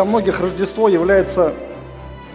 [0.00, 1.52] для многих Рождество является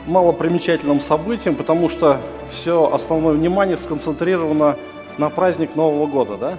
[0.05, 4.77] малопримечательным событием, потому что все основное внимание сконцентрировано
[5.17, 6.57] на праздник Нового года, да?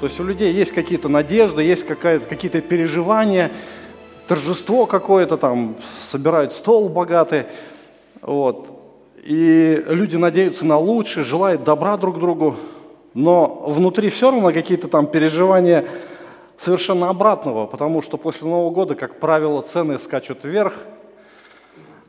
[0.00, 3.50] То есть у людей есть какие-то надежды, есть какие-то переживания,
[4.26, 7.46] торжество какое-то там, собирают стол богатый,
[8.20, 8.68] вот.
[9.24, 12.54] И люди надеются на лучшее, желают добра друг другу,
[13.14, 15.86] но внутри все равно какие-то там переживания
[16.58, 20.74] совершенно обратного, потому что после Нового года, как правило, цены скачут вверх,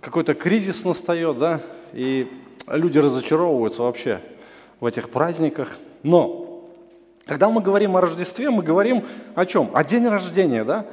[0.02, 1.62] какой-то кризис настает, да,
[1.94, 2.32] и
[2.68, 4.22] люди разочаровываются вообще
[4.80, 5.78] в этих праздниках.
[6.04, 6.64] Но
[7.26, 9.06] когда мы говорим о Рождестве, мы говорим
[9.36, 9.70] о чем?
[9.74, 10.86] О день рождения, да?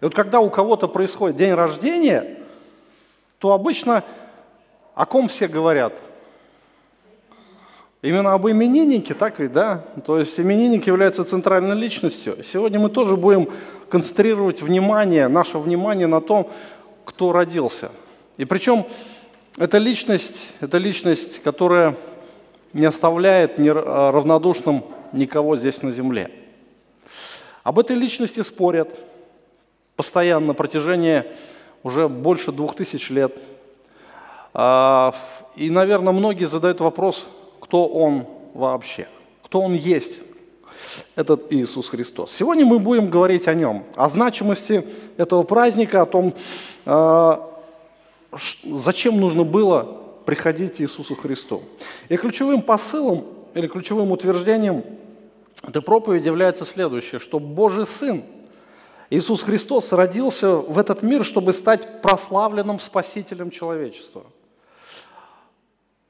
[0.00, 2.38] И вот когда у кого-то происходит день рождения,
[3.38, 4.04] то обычно
[4.94, 5.94] о ком все говорят?
[8.00, 9.84] Именно об имениннике, так ведь, да?
[10.06, 12.44] То есть именинник является центральной личностью.
[12.44, 13.48] Сегодня мы тоже будем
[13.88, 16.48] концентрировать внимание, наше внимание на том,
[17.04, 17.90] кто родился.
[18.36, 18.86] И причем
[19.56, 21.96] эта личность, это личность, которая
[22.72, 26.30] не оставляет равнодушным никого здесь на земле.
[27.64, 28.94] Об этой личности спорят
[29.96, 31.24] постоянно на протяжении
[31.82, 33.36] уже больше двух тысяч лет.
[34.54, 35.16] А,
[35.56, 37.26] и, наверное, многие задают вопрос–
[37.68, 39.06] кто Он вообще,
[39.42, 40.22] кто Он есть,
[41.16, 42.32] этот Иисус Христос.
[42.32, 44.86] Сегодня мы будем говорить о Нем, о значимости
[45.18, 46.34] этого праздника, о том,
[46.86, 47.60] а,
[48.64, 51.62] зачем нужно было приходить Иисусу Христу.
[52.08, 54.84] И ключевым посылом или ключевым утверждением
[55.62, 58.22] этой проповеди является следующее, что Божий Сын,
[59.10, 64.24] Иисус Христос, родился в этот мир, чтобы стать прославленным Спасителем человечества–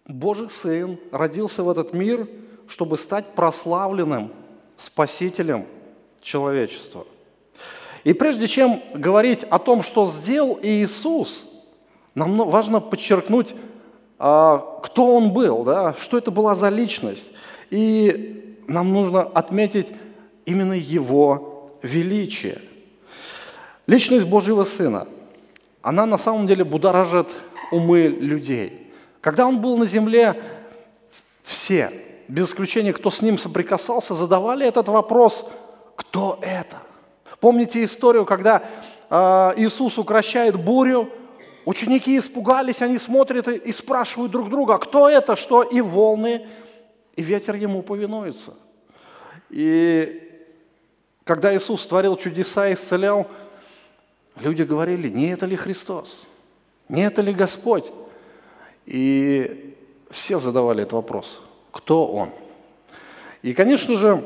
[0.09, 2.27] Божий Сын родился в этот мир,
[2.67, 4.33] чтобы стать прославленным
[4.79, 5.67] Спасителем
[6.23, 7.07] человечества.
[8.05, 11.45] И прежде чем говорить о том, что сделал Иисус,
[12.15, 13.55] нам важно подчеркнуть,
[14.19, 15.95] а, кто Он был, да?
[16.01, 17.31] что это была за личность.
[17.71, 19.89] И нам нужно отметить
[20.47, 22.63] именно Его величие.
[23.87, 25.07] Личность Божьего Сына,
[25.83, 27.29] она на самом деле будоражит
[27.71, 28.85] умы людей–
[29.21, 30.41] когда он был на земле,
[31.43, 31.93] все,
[32.29, 35.45] без исключения, кто с ним соприкасался, задавали этот вопрос,
[35.97, 36.79] кто это?
[37.41, 38.63] Помните историю, когда
[39.09, 39.15] э,
[39.57, 41.11] Иисус укращает бурю,
[41.65, 46.47] ученики испугались, они смотрят и спрашивают друг друга, кто это, что и волны,
[47.17, 48.55] и ветер ему повинуются.
[49.51, 50.23] И
[51.25, 53.27] когда Иисус творил чудеса и исцелял,
[54.37, 56.21] люди говорили, не это ли Христос?
[56.89, 57.93] Не это ли Господь?
[58.89, 59.77] И
[60.11, 62.31] все задавали этот вопрос, кто он?
[63.43, 64.25] И, конечно же,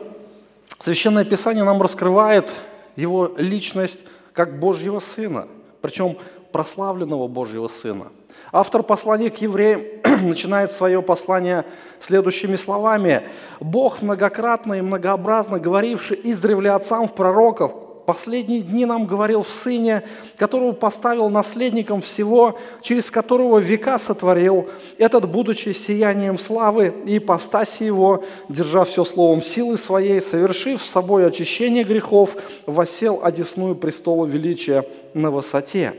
[0.78, 2.54] Священное Писание нам раскрывает
[2.94, 5.48] его личность как Божьего Сына,
[5.80, 6.16] причем
[6.52, 8.12] прославленного Божьего Сына.
[8.52, 9.82] Автор послания к евреям
[10.22, 11.64] начинает свое послание
[11.98, 13.22] следующими словами.
[13.58, 17.72] «Бог многократно и многообразно говоривший издревле отцам в пророков,
[18.06, 20.02] последние дни нам говорил в Сыне,
[20.36, 24.68] которого поставил наследником всего, через которого века сотворил,
[24.98, 31.26] этот, будучи сиянием славы и ипостаси его, держа все словом силы своей, совершив с собой
[31.26, 32.36] очищение грехов,
[32.66, 35.94] восел одесную престола величия на высоте».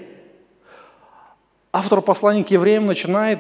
[1.72, 3.40] Автор послания к евреям начинает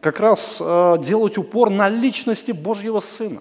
[0.00, 3.40] как раз э, делать упор на личности Божьего Сына.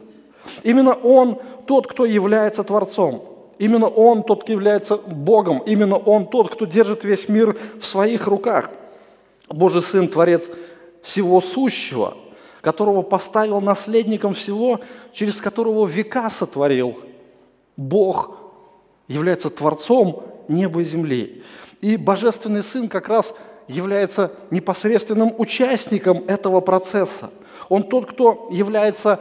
[0.64, 3.26] Именно Он тот, кто является Творцом–
[3.58, 5.60] Именно Он тот, кто является Богом.
[5.60, 8.70] Именно Он тот, кто держит весь мир в своих руках.
[9.50, 10.50] Божий Сын, Творец
[11.02, 12.18] всего сущего,
[12.62, 14.80] которого поставил наследником всего,
[15.12, 16.98] через которого века сотворил.
[17.78, 18.38] Бог
[19.08, 21.44] является Творцом неба и земли.
[21.82, 23.36] И Божественный Сын как раз
[23.68, 27.30] является непосредственным участником этого процесса.
[27.70, 29.20] Он тот, кто является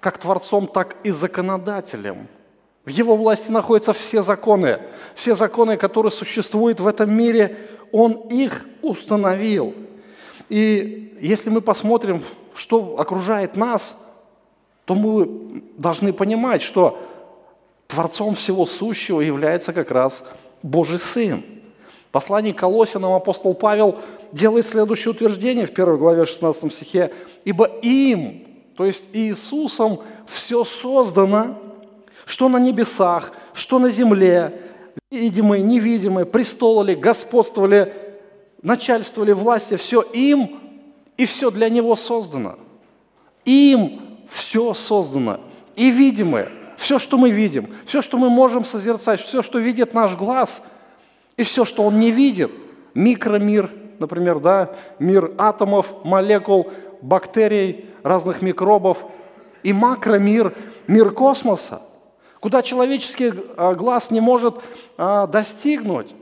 [0.00, 2.28] как Творцом, так и законодателем–
[2.84, 4.80] в его власти находятся все законы.
[5.14, 7.56] Все законы, которые существуют в этом мире,
[7.92, 9.74] он их установил.
[10.50, 12.22] И если мы посмотрим,
[12.54, 13.96] что окружает нас,
[14.84, 17.00] то мы должны понимать, что
[17.88, 20.24] Творцом всего сущего является как раз
[20.62, 21.42] Божий Сын.
[22.10, 23.98] Послание Колосинам апостол Павел
[24.30, 27.12] делает следующее утверждение в 1 главе 16 стихе.
[27.44, 28.46] «Ибо им,
[28.76, 31.58] то есть Иисусом, все создано,
[32.24, 34.60] что на небесах, что на земле,
[35.10, 37.92] видимые, невидимые, престолы, господствовали,
[38.62, 40.60] начальствовали власти, все им
[41.16, 42.56] и все для Него создано.
[43.44, 45.40] Им все создано.
[45.76, 50.16] И видимое, все, что мы видим, все, что мы можем созерцать, все, что видит наш
[50.16, 50.62] глаз,
[51.36, 52.50] и все, что он не видит,
[52.94, 56.70] Микромир, например, да, мир атомов, молекул,
[57.02, 58.98] бактерий, разных микробов.
[59.62, 60.54] И макромир,
[60.86, 61.80] мир космоса,
[62.44, 64.62] куда человеческий а, глаз не может
[64.98, 66.14] а, достигнуть.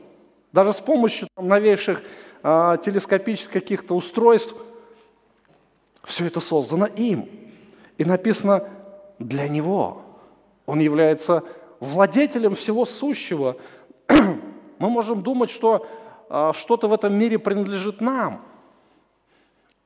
[0.53, 2.01] Даже с помощью там, новейших
[2.45, 4.55] а, телескопических каких-то устройств.
[6.05, 7.29] Все это создано им.
[7.99, 8.69] И написано
[9.19, 10.03] для него.
[10.65, 11.43] Он является
[11.81, 13.57] владетелем всего сущего.
[14.09, 15.89] Мы можем думать, что
[16.55, 18.43] что-то в этом мире принадлежит нам.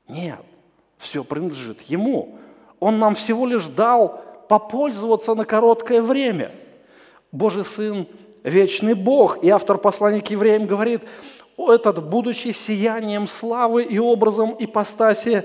[0.07, 0.41] Нет,
[0.99, 2.39] все принадлежит Ему.
[2.79, 6.53] Он нам всего лишь дал попользоваться на короткое время.
[7.33, 8.07] Божий Сын–
[8.47, 9.43] вечный Бог.
[9.43, 11.03] И автор послания к евреям говорит,
[11.59, 15.45] этот, будучи сиянием славы и образом ипостаси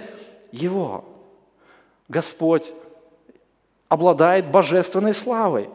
[0.51, 1.05] Его.
[2.07, 2.71] Господь
[3.89, 5.69] обладает божественной славой.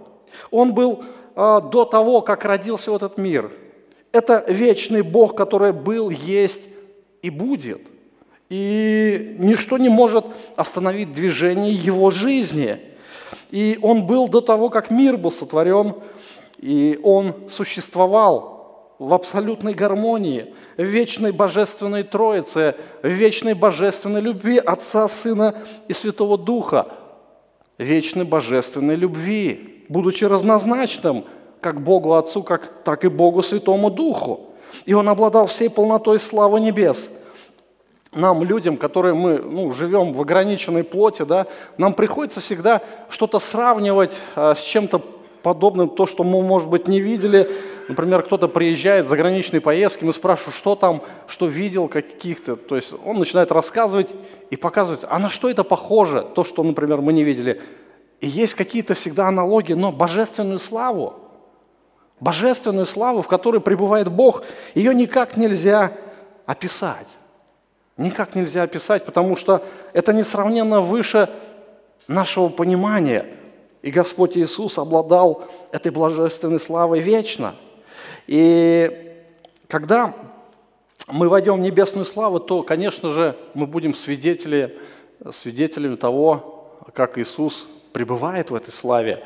[0.51, 3.51] Он был э, до того, как родился в этот мир.
[4.13, 6.69] Это вечный Бог, который был, есть
[7.23, 7.83] и будет.
[8.49, 12.79] И ничто не может остановить движение Его жизни.
[13.51, 15.95] И Он был до того, как мир был сотворен,
[16.59, 25.07] и Он существовал в абсолютной гармонии, в вечной божественной Троице, в вечной божественной любви Отца,
[25.09, 25.55] Сына
[25.89, 26.89] и Святого Духа–
[27.79, 31.25] вечной божественной любви, будучи разнозначным
[31.61, 34.41] как Богу Отцу, как, так и Богу Святому Духу.
[34.85, 37.11] И Он обладал всей полнотой славы небес.
[38.17, 41.47] Нам, людям, которые мы ну, живем в ограниченной плоти, да,
[41.77, 45.03] нам приходится всегда что-то сравнивать а, с чем-то
[45.43, 47.53] подобным, то, что мы, может быть, не видели.
[47.89, 52.57] Например, кто-то приезжает в заграничные поездки, мы спрашиваем, что там, что видел каких-то.
[52.57, 54.11] То есть он начинает рассказывать
[54.51, 57.63] и показывать, а на что это похоже, то, что, например, мы не видели.
[58.21, 61.15] И есть какие-то всегда аналогии, но божественную славу,
[62.19, 64.43] божественную славу, в которой пребывает Бог,
[64.75, 65.93] ее никак нельзя
[66.47, 67.17] описать.
[67.97, 71.31] Никак нельзя описать, потому что это несравненно выше
[72.09, 73.27] нашего понимания–
[73.87, 77.55] и Господь Иисус обладал этой божественной славой вечно.
[78.27, 79.15] И
[79.69, 80.13] когда
[81.07, 84.77] мы войдем в небесную славу, то, конечно же, мы будем свидетели,
[85.31, 89.23] свидетелями того, как Иисус пребывает в этой славе.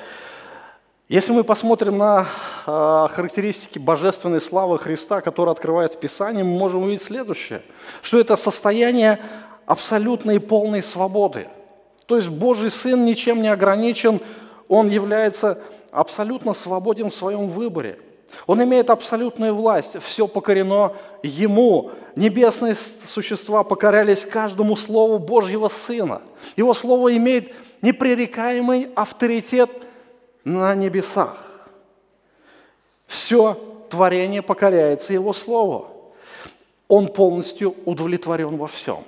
[1.11, 2.29] Если мы посмотрим на
[2.69, 7.63] э, характеристики божественной славы Христа, которые открывает в Писании, мы можем увидеть следующее,
[8.01, 9.19] что это состояние
[9.67, 11.49] абсолютной и полной свободы.
[12.07, 14.21] То есть Божий Сын ничем не ограничен
[14.69, 15.59] он является
[15.91, 17.99] абсолютно свободен в своем выборе.
[18.47, 20.93] Он имеет абсолютную власть, все покорено
[21.25, 21.91] Ему.
[22.15, 26.23] Небесные существа покорялись каждому слову Божьего Сына.
[26.57, 27.53] Его Слово имеет
[27.83, 29.71] непререкаемый авторитет
[30.45, 31.37] на небесах.
[33.07, 33.59] Все
[33.91, 35.89] творение покоряется Его Слову.
[36.89, 39.05] Он полностью удовлетворен во всем.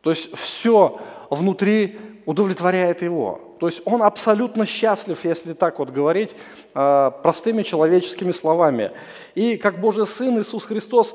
[0.00, 1.00] То есть все
[1.30, 3.56] внутри удовлетворяет Его.
[3.58, 6.30] То есть он абсолютно счастлив, если так вот говорить
[6.74, 8.90] а, простыми человеческими словами.
[9.34, 11.14] И как Божий Сын Иисус Христос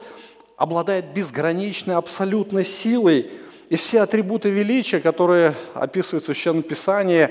[0.56, 3.32] обладает безграничной, абсолютной силой,
[3.70, 7.30] и все атрибуты величия, которые описываются в Священном Писании,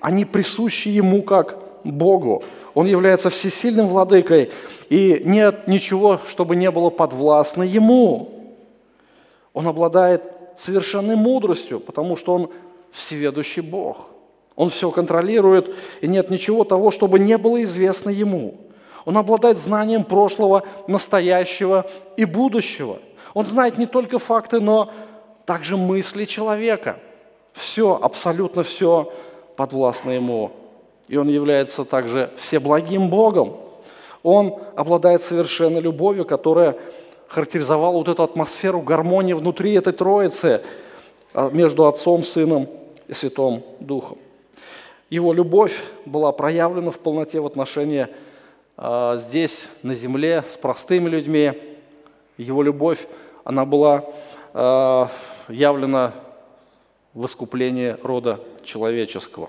[0.00, 2.42] они присущи Ему как Богу.
[2.74, 4.50] Он является всесильным владыкой,
[4.88, 8.54] и нет ничего, чтобы не было подвластно Ему.
[9.52, 10.22] Он обладает
[10.56, 12.50] совершенной мудростью, потому что Он
[12.92, 14.10] всеведущий Бог–
[14.58, 18.56] он все контролирует, и нет ничего того, чтобы не было известно ему.
[19.04, 22.98] Он обладает знанием прошлого, настоящего и будущего.
[23.34, 24.90] Он знает не только факты, но
[25.46, 26.98] также мысли человека.
[27.52, 29.12] Все, абсолютно все
[29.54, 30.50] подвластно ему.
[31.08, 33.56] И он является также всеблагим Богом.
[34.22, 36.76] Он обладает совершенной любовью, которая
[37.28, 40.62] характеризовала вот эту атмосферу гармонии внутри этой троицы
[41.34, 42.68] а, между Отцом, Сыном
[43.06, 44.18] и Святым Духом.
[45.10, 48.08] Его любовь была проявлена в полноте в отношении
[48.76, 51.52] э, здесь, на земле, с простыми людьми.
[52.36, 53.06] Его любовь,
[53.42, 54.04] она была
[54.52, 55.06] э,
[55.48, 56.12] явлена
[57.14, 59.48] в искуплении рода человеческого.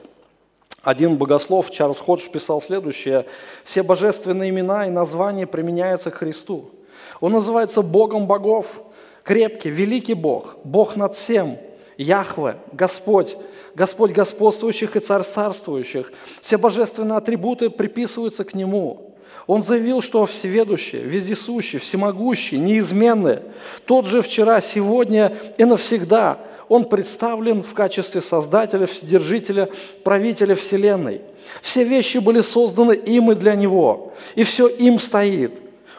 [0.83, 3.25] Один богослов, Чарльз Ходж, писал следующее.
[3.63, 6.71] «Все божественные имена и названия применяются к Христу.
[7.19, 8.81] Он называется Богом богов,
[9.23, 11.57] крепкий, великий Бог, Бог над всем,
[11.97, 13.35] Яхве, Господь,
[13.75, 16.13] Господь господствующих и царствующих.
[16.41, 19.15] Все божественные атрибуты приписываются к Нему.
[19.47, 23.39] Он заявил, что всеведущий, вездесущий, всемогущий, неизменный,
[23.85, 26.39] тот же вчера, сегодня и навсегда.
[26.69, 29.69] Он представлен в качестве Создателя, Вседержителя,
[30.03, 31.21] правителя Вселенной.
[31.61, 35.51] Все вещи были созданы им и для Него, и все им стоит.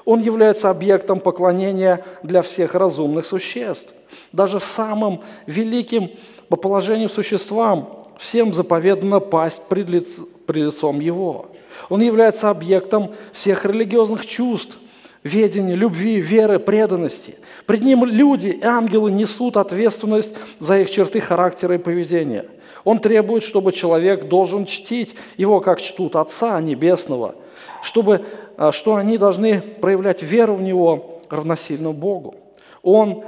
[0.04, 3.92] Он является объектом поклонения для всех разумных существ.
[4.32, 6.10] Даже самым великим
[6.48, 11.46] по положению существам всем заповедано пасть пред, лиц, пред лицом Его.
[11.88, 14.78] Он является объектом всех религиозных чувств,
[15.22, 17.36] ведения, любви, веры, преданности.
[17.66, 22.46] Пред Ним люди и ангелы несут ответственность за их черты характера и поведения.
[22.84, 27.34] Он требует, чтобы человек должен чтить Его, как чтут Отца Небесного,
[27.82, 28.24] чтобы,
[28.56, 32.36] а, что они должны проявлять веру в Него равносильно Богу.
[32.82, 33.24] Он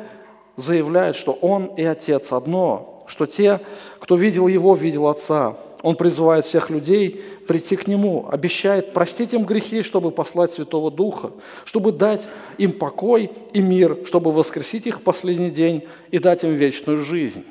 [0.56, 3.60] заявляет, что Он и Отец одно, что те,
[4.00, 5.56] кто видел Его, видел Отца.
[5.82, 11.32] Он призывает всех людей прийти к Нему, обещает простить им грехи, чтобы послать Святого Духа,
[11.64, 16.54] чтобы дать им покой и мир, чтобы воскресить их в последний день и дать им
[16.54, 17.44] вечную жизнь.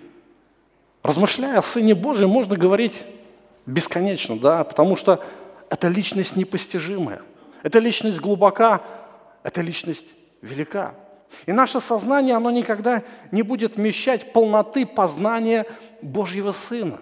[1.04, 3.04] Размышляя о Сыне Божьем, можно говорить
[3.66, 5.24] бесконечно, да, потому что
[5.70, 7.24] это личность непостижимая,
[7.64, 8.82] это личность глубока,
[9.44, 10.08] это личность
[10.42, 10.96] велика.
[11.46, 15.66] И наше сознание, оно никогда не будет вмещать полноты познания
[16.02, 17.00] Божьего Сына.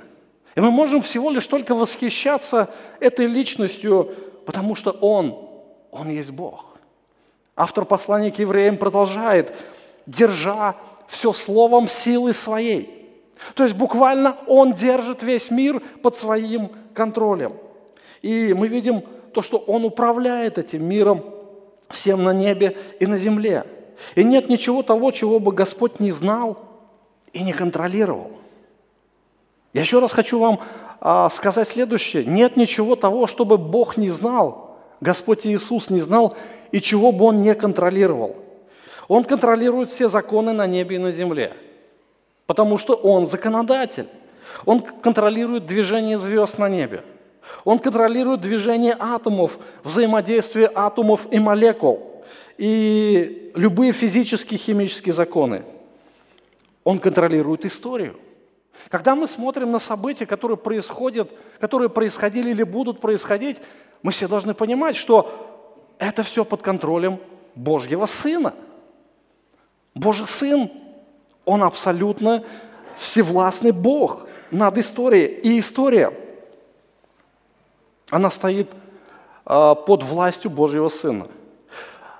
[0.60, 2.68] И мы можем всего лишь только восхищаться
[3.00, 4.14] этой личностью,
[4.46, 5.48] потому что Он,
[5.90, 6.66] Он есть Бог.
[7.56, 9.56] Автор послания к евреям продолжает,
[10.06, 10.76] держа
[11.08, 13.10] все словом силы своей.
[13.54, 17.54] То есть буквально Он держит весь мир под своим контролем.
[18.22, 21.24] И мы видим то, что Он управляет этим миром
[21.88, 23.64] всем на небе и на земле–
[24.16, 26.58] и нет ничего того, чего бы Господь не знал
[27.34, 28.32] и не контролировал.
[29.74, 30.60] Я еще раз хочу вам
[31.00, 32.26] а, сказать следующее.
[32.26, 36.36] Нет ничего того, чтобы Бог не знал, Господь Иисус не знал,
[36.72, 38.36] и чего бы Он не контролировал.
[39.08, 41.54] Он контролирует все законы на небе и на земле,
[42.46, 44.08] потому что Он законодатель.
[44.66, 47.04] Он контролирует движение звезд на небе.
[47.64, 52.10] Он контролирует движение атомов, взаимодействие атомов и молекул
[52.60, 55.64] и любые физические, химические законы.
[56.84, 58.18] Он контролирует историю.
[58.90, 63.62] Когда мы смотрим на события, которые происходят, которые происходили или будут происходить,
[64.02, 65.66] мы все должны понимать, что
[66.00, 67.20] это все под контролем
[67.54, 68.56] Божьего Сына.
[69.94, 70.72] Божий Сын,
[71.46, 72.44] Он абсолютно
[72.98, 75.28] всевластный Бог над историей.
[75.28, 76.12] И история,
[78.10, 78.72] она стоит
[79.46, 81.28] а, под властью Божьего Сына.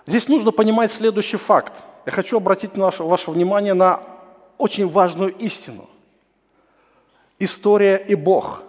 [0.06, 1.74] Здесь нужно понимать следующий факт.
[2.06, 4.02] Я хочу обратить ваше, ваше внимание на
[4.58, 5.90] очень важную истину.
[7.40, 8.64] История и Бог.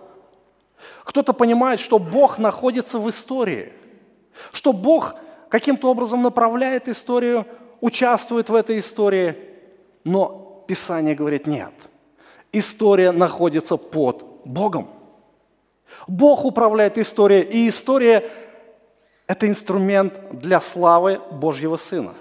[1.05, 3.73] Кто-то понимает, что Бог находится в истории,
[4.53, 5.17] что Бог
[5.49, 7.47] каким-то образом направляет историю,
[7.81, 9.37] участвует в этой истории,
[10.05, 11.73] но Писание говорит нет.
[12.53, 14.89] История находится под Богом.
[16.07, 18.31] Бог управляет историей, и история
[19.27, 22.15] это инструмент для славы Божьего Сына.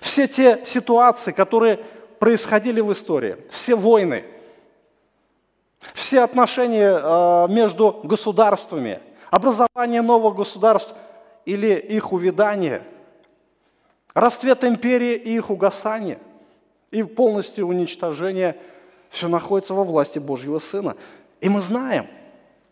[0.00, 1.80] Все те ситуации, которые
[2.18, 4.24] происходили в истории, все войны,
[5.92, 9.00] все отношения э, между государствами,
[9.30, 10.94] образование новых государств
[11.44, 12.82] или их увядание,
[14.14, 16.18] расцвет империи и их угасание
[16.90, 18.56] и полностью уничтожение,
[19.10, 20.96] все находится во власти Божьего Сына.
[21.40, 22.06] И мы знаем,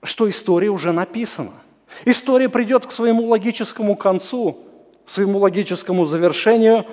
[0.02, 1.52] что история уже написана–
[2.04, 4.58] История придет к своему логическому концу,
[5.06, 6.84] своему логическому завершению,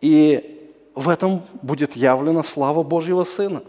[0.00, 3.62] и в этом будет явлена слава Божьего Сына.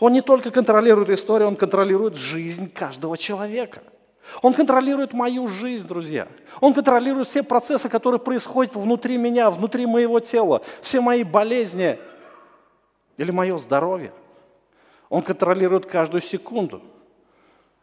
[0.00, 3.82] Он не только контролирует историю, он контролирует жизнь каждого человека.
[4.40, 6.28] Он контролирует мою жизнь, друзья.
[6.60, 11.98] Он контролирует все процессы, которые происходят внутри меня, внутри моего тела, все мои болезни
[13.16, 14.12] или мое здоровье.
[15.08, 16.82] Он контролирует каждую секунду–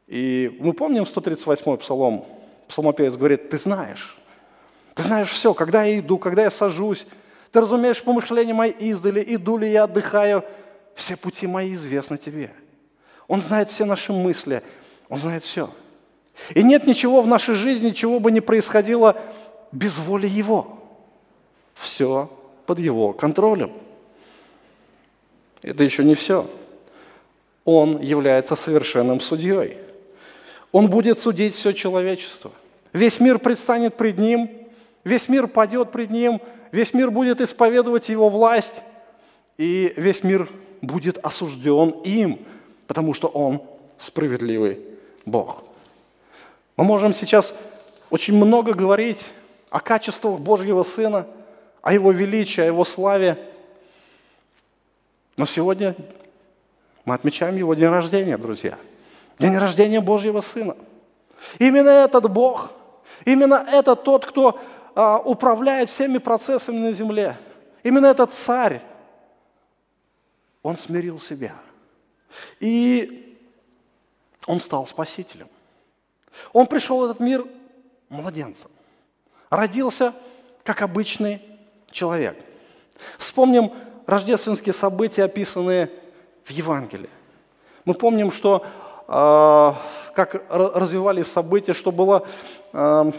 [0.09, 2.25] и мы помним 138-й псалом.
[2.67, 4.17] Псалмопевец говорит, ты знаешь,
[4.95, 7.05] ты знаешь все, когда я иду, когда я сажусь,
[7.51, 10.43] ты разумеешь помышления мои издали, иду ли я, отдыхаю,
[10.99, 12.51] все пути мои известны тебе.
[13.27, 14.63] Он знает все наши мысли,
[15.09, 15.73] он знает все.
[16.55, 19.19] И нет ничего в нашей жизни, чего бы ни происходило
[19.71, 20.79] без воли Его.
[21.73, 22.29] Все
[22.65, 23.71] под Его контролем.
[25.61, 26.49] Это еще не все.
[27.65, 29.77] Он является совершенным судьей–
[30.71, 32.51] он будет судить все человечество.
[32.93, 34.49] Весь мир предстанет пред Ним,
[35.03, 36.41] весь мир падет пред Ним,
[36.71, 38.83] весь мир будет исповедовать Его власть,
[39.57, 40.49] и весь мир
[40.81, 42.39] будет осужден им,
[42.87, 43.61] потому что Он
[43.97, 44.79] справедливый
[45.25, 45.63] Бог.
[46.77, 47.53] Мы можем сейчас
[48.09, 49.29] очень много говорить
[49.69, 51.27] о качествах Божьего Сына,
[51.81, 53.37] о Его величии, о Его славе,
[55.37, 55.95] но сегодня
[57.05, 58.77] мы отмечаем Его день рождения, друзья–
[59.39, 60.75] День рождения Божьего Сына.
[61.59, 62.71] Именно этот Бог,
[63.23, 64.59] именно это тот, кто
[64.95, 67.37] а, управляет всеми процессами на земле.
[67.83, 68.81] Именно этот царь,
[70.63, 71.55] он смирил себя.
[72.59, 73.37] И
[74.45, 75.47] он стал спасителем.
[76.53, 77.45] Он пришел в этот мир
[78.09, 78.71] младенцем.
[79.49, 80.13] Родился
[80.63, 81.41] как обычный
[81.91, 82.37] человек.
[83.17, 83.71] Вспомним
[84.05, 85.89] рождественские события, описанные
[86.43, 87.09] в Евангелии.
[87.85, 88.65] Мы помним, что
[89.07, 89.73] э,
[90.13, 92.27] как развивались события, что было
[92.73, 93.11] э,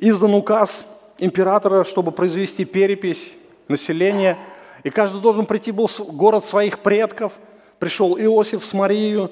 [0.00, 0.84] издан указ
[1.18, 3.32] императора, чтобы произвести перепись
[3.68, 4.38] населения,
[4.82, 7.32] и каждый должен прийти был в город своих предков.
[7.78, 9.30] Пришел Иосиф с Марией,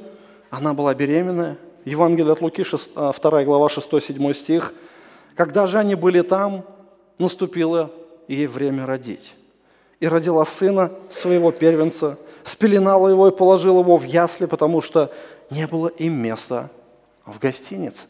[0.50, 1.56] она была беременная.
[1.84, 4.74] Евангелие от Луки, 2 а, глава, 6-7 стих.
[5.34, 6.64] Когда же они были там,
[7.18, 7.90] наступило
[8.28, 9.34] ей время родить.
[9.98, 15.10] И родила сына своего первенца, спеленала его и положила его в ясли, потому что
[15.50, 16.70] не было им места
[17.24, 18.08] в гостинице.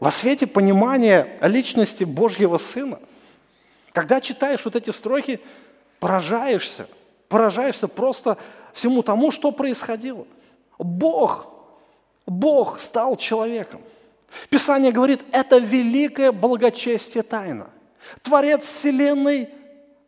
[0.00, 2.98] Во свете понимания личности Божьего Сына,
[3.94, 5.40] когда читаешь вот эти строки,
[6.00, 6.88] поражаешься,
[7.28, 8.36] поражаешься просто
[8.72, 10.26] всему тому, что происходило.
[10.78, 11.46] Бог,
[12.26, 13.80] Бог стал человеком.
[14.50, 17.70] Писание говорит, это великое благочестие тайна.
[18.22, 19.48] Творец Вселенной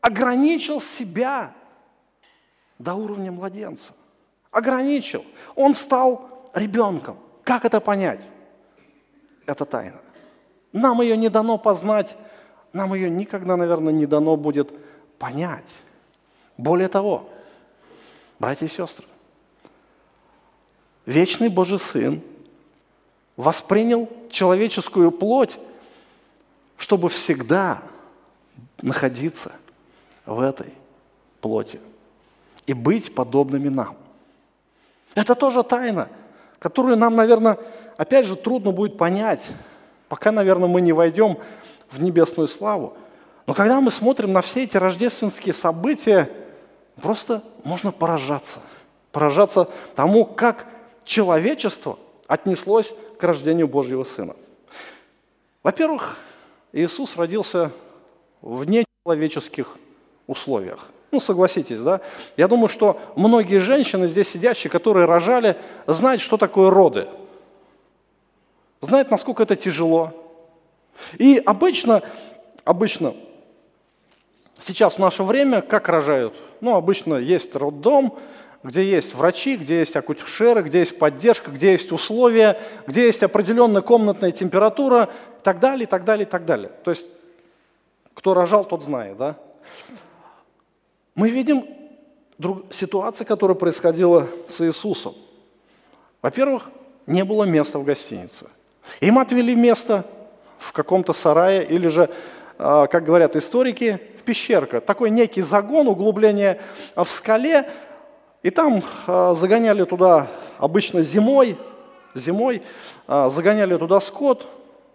[0.00, 1.54] ограничил себя
[2.80, 3.92] до уровня младенца.
[4.50, 5.24] Ограничил.
[5.54, 7.20] Он стал ребенком.
[7.44, 8.28] Как это понять?
[9.46, 10.00] Это тайна.
[10.72, 12.16] Нам ее не дано познать,
[12.76, 14.72] нам ее никогда, наверное, не дано будет
[15.18, 15.78] понять.
[16.56, 17.28] Более того,
[18.38, 19.06] братья и сестры,
[21.04, 22.22] вечный Божий Сын
[23.36, 25.58] воспринял человеческую плоть,
[26.76, 27.82] чтобы всегда
[28.82, 29.52] находиться
[30.24, 30.72] в этой
[31.40, 31.80] плоти
[32.66, 33.96] и быть подобными нам.
[35.14, 36.08] Это тоже тайна,
[36.58, 37.58] которую нам, наверное,
[37.96, 39.50] опять же трудно будет понять,
[40.08, 41.38] пока, наверное, мы не войдем
[41.90, 42.96] в небесную славу.
[43.46, 46.30] Но когда мы смотрим на все эти рождественские события,
[47.00, 48.60] просто можно поражаться.
[49.12, 50.66] Поражаться тому, как
[51.04, 54.34] человечество отнеслось к рождению Божьего Сына.
[55.62, 56.18] Во-первых,
[56.72, 57.70] Иисус родился
[58.42, 59.76] в нечеловеческих
[60.26, 60.88] условиях.
[61.12, 62.00] Ну, согласитесь, да?
[62.36, 67.08] Я думаю, что многие женщины здесь сидящие, которые рожали, знают, что такое роды.
[68.80, 70.25] Знают, насколько это тяжело.
[71.18, 72.02] И обычно,
[72.64, 73.14] обычно,
[74.60, 76.34] сейчас в наше время, как рожают?
[76.60, 78.18] Ну, обычно есть роддом,
[78.62, 83.82] где есть врачи, где есть акушеры, где есть поддержка, где есть условия, где есть определенная
[83.82, 86.70] комнатная температура и так далее, и так далее, и так далее.
[86.84, 87.06] То есть,
[88.14, 89.36] кто рожал, тот знает, да?
[91.14, 91.64] Мы видим
[92.38, 95.14] друг, ситуацию, которая происходила с Иисусом.
[96.20, 96.70] Во-первых,
[97.06, 98.46] не было места в гостинице.
[99.00, 100.04] Им отвели место
[100.58, 102.10] в каком-то сарае или же,
[102.58, 104.80] а, как говорят историки, в пещерка.
[104.80, 106.60] Такой некий загон, углубление
[106.94, 107.68] в скале,
[108.42, 111.56] и там а, загоняли туда обычно зимой,
[112.14, 112.62] зимой
[113.06, 114.48] а, загоняли туда скот,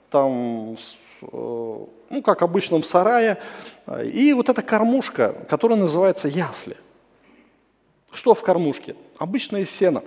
[0.10, 0.76] там,
[1.21, 3.38] э, ну, как обычном сарае,
[4.04, 6.76] и вот эта кормушка, которая называется ясли.
[8.12, 8.97] Что в кормушке?
[9.17, 10.04] Обычное сено.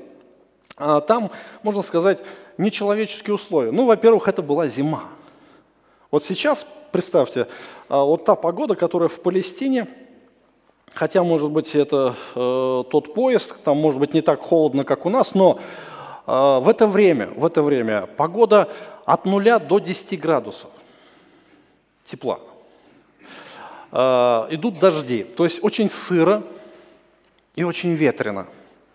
[0.77, 1.31] Там,
[1.63, 2.23] можно сказать,
[2.59, 3.71] нечеловеческие условия.
[3.71, 5.05] Ну, во-первых, это была зима.
[6.15, 7.49] Вот сейчас, представьте,
[7.89, 9.89] вот та погода, которая в Палестине–
[10.95, 15.11] Хотя, может быть, это э, тот поезд, там, может быть, не так холодно, как у
[15.11, 15.59] нас, но
[16.25, 18.69] э, в это время, в это время погода
[19.05, 20.71] от нуля до 10 градусов
[22.05, 22.39] тепла.
[23.91, 26.45] Э, идут дожди, то есть очень сыро
[27.57, 28.47] и очень ветрено.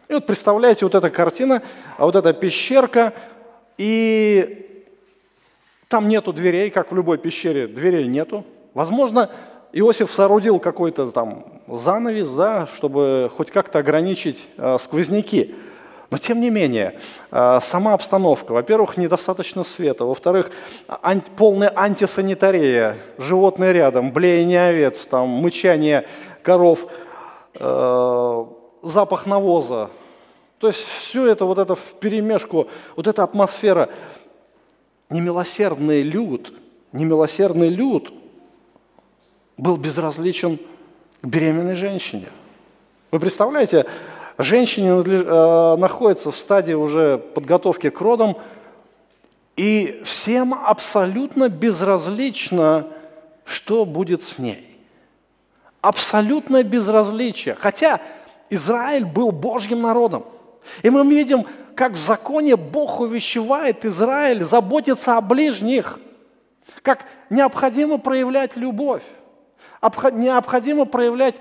[0.08, 1.64] И вот представляете, вот эта картина,
[1.98, 3.14] а вот эта пещерка,
[3.78, 4.69] и
[5.90, 8.46] там нету дверей, как в любой пещере, дверей нету.
[8.76, 9.32] Возможно,
[9.74, 15.56] Иосиф соорудил какой-то там занавес, да, чтобы хоть как-то ограничить э, сквозняки.
[16.12, 17.00] Но тем не менее,
[17.32, 20.52] э, сама обстановка, во-первых, недостаточно света, во-вторых,
[20.88, 26.08] анти, полная антисанитария, животные рядом, блеяние овец, там, мычание
[26.44, 26.86] коров,
[27.56, 28.46] э,
[28.84, 29.90] запах навоза.
[30.60, 33.90] То есть все это, вот это в перемешку, вот эта атмосфера,
[35.10, 36.54] немилосердный люд,
[36.92, 38.14] немилосердный люд
[39.58, 40.60] был безразличен
[41.22, 42.30] к беременной женщине.
[43.12, 43.86] Вы представляете,
[44.38, 48.38] женщина э, находится в стадии уже подготовки к родам,
[49.58, 52.88] и всем абсолютно безразлично,
[53.44, 54.66] что будет с ней.
[55.82, 57.56] Абсолютное безразличие.
[57.56, 58.00] Хотя
[58.50, 60.24] Израиль был Божьим народом.
[60.82, 61.46] И мы видим,
[61.80, 65.98] как в законе Бог увещевает Израиль заботиться о ближних.
[66.82, 69.04] как необходимо проявлять любовь,
[70.12, 71.36] необходимо проявлять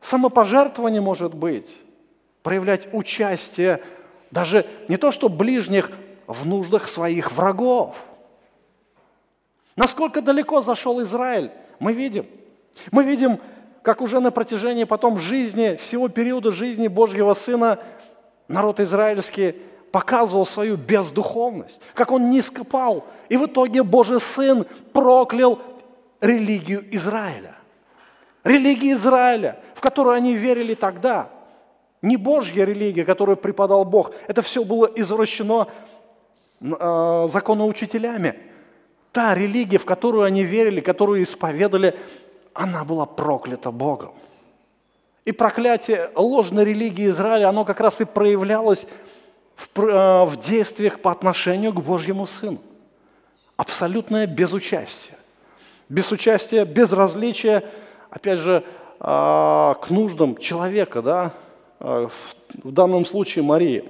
[0.00, 1.76] самопожертвование, может быть,
[2.42, 3.82] проявлять участие
[4.30, 5.90] даже не то что ближних
[6.26, 7.96] в нуждах своих врагов.
[9.76, 12.24] Насколько далеко зашел Израиль, мы видим.
[12.92, 13.40] Мы видим,
[13.82, 17.78] как уже на протяжении потом жизни, всего периода жизни Божьего Сына,
[18.48, 19.54] народ израильский
[19.92, 23.06] показывал свою бездуховность, как он низко пал.
[23.28, 25.58] И в итоге Божий Сын проклял
[26.20, 27.56] религию Израиля.
[28.44, 31.30] Религия Израиля, в которую они верили тогда.
[32.02, 34.12] Не Божья религия, которую преподал Бог.
[34.28, 35.68] Это все было извращено
[36.60, 38.38] э, законоучителями.
[39.12, 41.98] Та религия, в которую они верили, которую исповедали,
[42.52, 44.12] она была проклята Богом.
[45.26, 48.86] И проклятие ложной религии Израиля, оно как раз и проявлялось
[49.56, 52.58] в, э, в действиях по отношению к Божьему Сыну.
[53.56, 55.18] Абсолютное безучастие.
[55.88, 57.64] Безучастие, безразличие,
[58.08, 61.32] опять же, э, к нуждам человека, да,
[61.80, 62.08] э,
[62.62, 63.84] в данном случае Марии.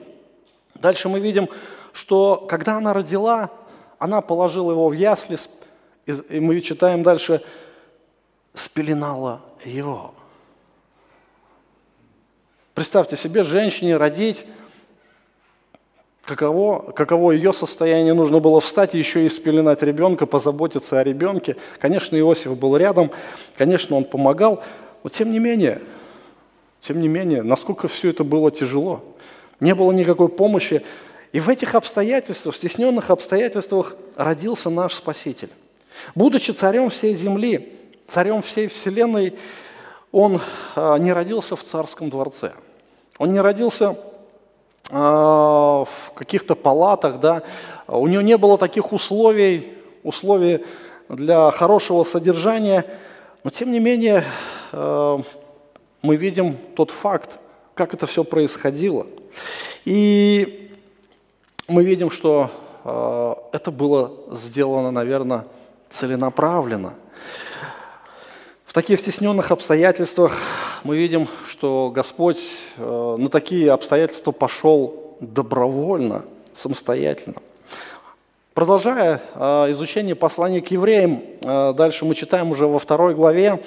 [0.74, 1.50] Дальше мы видим,
[1.92, 3.50] что когда она родила,
[3.98, 5.36] она положила его в ясли,
[6.06, 7.42] и мы читаем дальше,
[8.54, 10.14] спеленала его.
[12.76, 14.44] Представьте себе, женщине родить,
[16.26, 21.56] каково, каково ее состояние, нужно было встать еще и спеленать ребенка, позаботиться о ребенке.
[21.80, 23.12] Конечно, Иосиф был рядом,
[23.56, 24.62] конечно, он помогал,
[25.02, 25.80] но тем не менее,
[26.80, 29.02] тем не менее, насколько все это было тяжело.
[29.58, 30.84] Не было никакой помощи.
[31.32, 35.50] И в этих обстоятельствах, в стесненных обстоятельствах родился наш Спаситель.
[36.14, 37.72] Будучи царем всей земли,
[38.06, 39.32] царем всей вселенной,
[40.12, 40.42] он
[40.74, 42.52] а, не родился в царском дворце.
[43.18, 43.96] Он не родился
[44.90, 47.42] а, в каких-то палатах, да,
[47.88, 50.64] у него не было таких условий, условий
[51.08, 52.84] для хорошего содержания,
[53.44, 54.24] но тем не менее
[54.72, 55.20] а,
[56.02, 57.38] мы видим тот факт,
[57.74, 59.06] как это все происходило.
[59.84, 60.72] И
[61.68, 62.50] мы видим, что
[63.52, 65.46] это было сделано, наверное,
[65.90, 66.94] целенаправленно–
[68.76, 70.38] таких стесненных обстоятельствах
[70.84, 77.40] мы видим, что Господь э, на такие обстоятельства пошел добровольно, самостоятельно.
[78.52, 83.64] Продолжая э, изучение послания к евреям, э, дальше мы читаем уже во второй главе,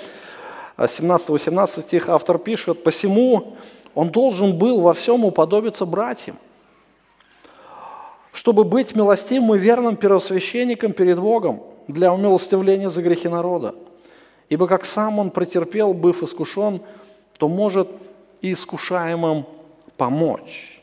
[0.78, 3.56] 17-18 стих, автор пишет, «Посему
[3.96, 6.38] он должен был во всем уподобиться братьям,
[8.32, 13.74] чтобы быть милостивым и верным первосвященником перед Богом для умилостивления за грехи народа,
[14.50, 16.82] Ибо как сам он претерпел, быв искушен,
[17.38, 17.88] то может
[18.42, 19.46] и искушаемым
[19.96, 20.82] помочь.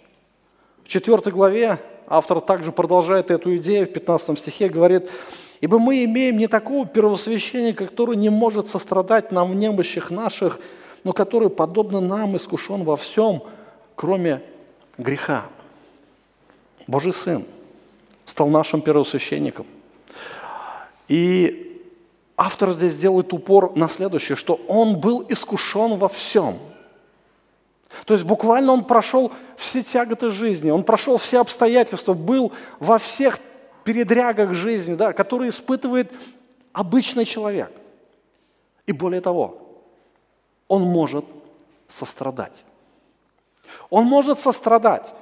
[0.84, 5.10] В четвертой главе автор также продолжает эту идею, в 15 стихе говорит,
[5.60, 10.60] «Ибо мы имеем не такого первосвященника, который не может сострадать нам в немощах наших,
[11.02, 13.42] но который, подобно нам, искушен во всем,
[13.96, 14.42] кроме
[14.96, 15.46] греха».
[16.86, 17.44] Божий Сын
[18.26, 19.66] стал нашим первосвященником.
[21.08, 21.75] И
[22.36, 26.58] автор здесь делает упор на следующее, что он был искушен во всем.
[28.04, 33.38] То есть буквально он прошел все тяготы жизни, он прошел все обстоятельства, был во всех
[33.84, 36.12] передрягах жизни, да, которые испытывает
[36.72, 37.72] обычный человек.
[38.86, 39.58] И более того,
[40.68, 41.24] он может
[41.88, 42.64] сострадать.
[43.88, 45.14] Он может сострадать.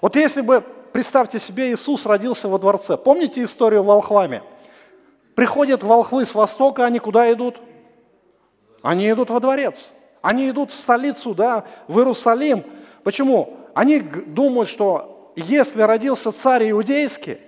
[0.00, 2.96] Вот если бы, представьте себе, Иисус родился во дворце.
[2.96, 4.42] Помните историю в волхвами–
[5.34, 7.56] Приходят волхвы с востока, они куда идут?
[8.82, 9.90] Они идут во дворец.
[10.22, 12.64] Они идут в столицу, да, в Иерусалим.
[13.02, 13.58] Почему?
[13.74, 17.38] Они думают, что если родился царь иудейский,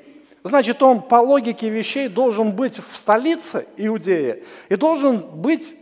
[0.42, 5.76] значит, он по логике вещей должен быть в столице Иудеи и должен быть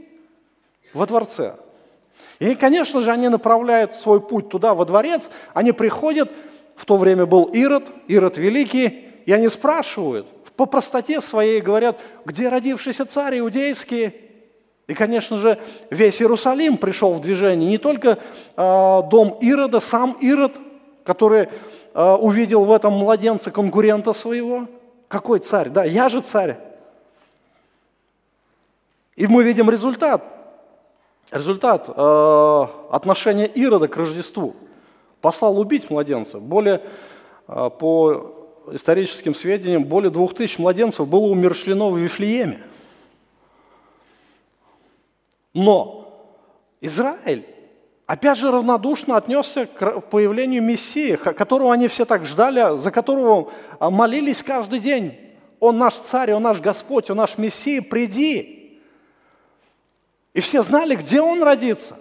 [0.92, 1.56] во дворце.
[2.38, 6.30] И, конечно же, они направляют свой путь туда, во дворец, они приходят,
[6.76, 12.48] в то время был Ирод, Ирод Великий, и они спрашивают, по простоте своей говорят, где
[12.48, 14.14] родившийся царь иудейский.
[14.86, 15.58] И, конечно же,
[15.90, 17.68] весь Иерусалим пришел в движение.
[17.68, 18.18] Не только
[18.56, 20.52] э, дом Ирода, сам Ирод,
[21.04, 21.48] который
[21.94, 24.66] э, увидел в этом младенце конкурента своего.
[25.08, 25.70] Какой царь?
[25.70, 26.58] Да, я же царь.
[29.16, 30.22] И мы видим результат.
[31.30, 34.54] Результат э, отношения Ирода к Рождеству.
[35.20, 36.38] Послал убить младенца.
[36.38, 36.82] Более
[37.46, 42.62] по историческим сведениям, более двух тысяч младенцев было умершлено в Вифлееме.
[45.52, 46.04] Но
[46.80, 47.46] Израиль,
[48.06, 54.42] опять же, равнодушно отнесся к появлению Мессии, которого они все так ждали, за которого молились
[54.42, 55.18] каждый день.
[55.60, 58.80] Он наш царь, Он наш Господь, Он наш Мессия, приди.
[60.34, 61.96] И все знали, где Он родится.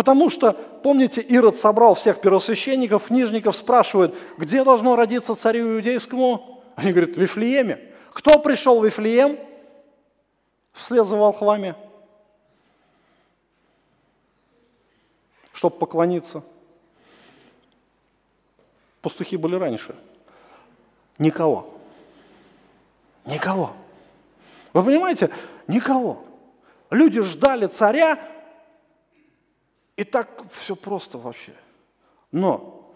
[0.00, 6.62] Потому что, помните, Ирод собрал всех первосвященников, книжников, спрашивают, где должно родиться царю иудейскому?
[6.74, 7.92] Они говорят, в Вифлееме.
[8.14, 9.38] Кто пришел в Вифлеем
[10.72, 11.74] вслед за волхвами?
[15.52, 16.42] Чтобы поклониться.
[19.02, 19.94] Пастухи были раньше.
[21.18, 21.74] Никого.
[23.26, 23.74] Никого.
[24.72, 25.28] Вы понимаете?
[25.66, 26.24] Никого.
[26.88, 28.18] Люди ждали царя,
[30.00, 31.52] и так все просто вообще.
[32.32, 32.90] Но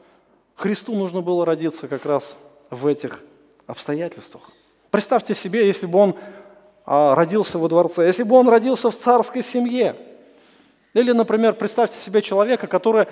[0.54, 2.34] Христу нужно было родиться как раз
[2.70, 3.20] в этих
[3.66, 4.50] обстоятельствах.
[4.90, 6.16] Представьте себе, если бы он
[6.86, 9.96] а, родился во дворце, если бы он родился в царской семье.
[10.94, 13.06] Или, например, представьте себе человека, который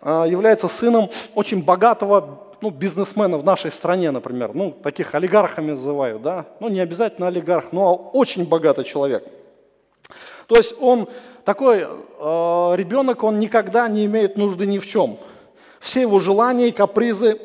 [0.00, 4.54] а, является сыном очень богатого ну, бизнесмена в нашей стране, например.
[4.54, 6.46] Ну, таких олигархами называют, да.
[6.60, 9.26] Ну, не обязательно олигарх, но очень богатый человек.
[10.46, 11.08] То есть он
[11.44, 11.86] такой э,
[12.76, 15.18] ребенок, он никогда не имеет нужды ни в чем.
[15.80, 17.40] Все его желания и капризы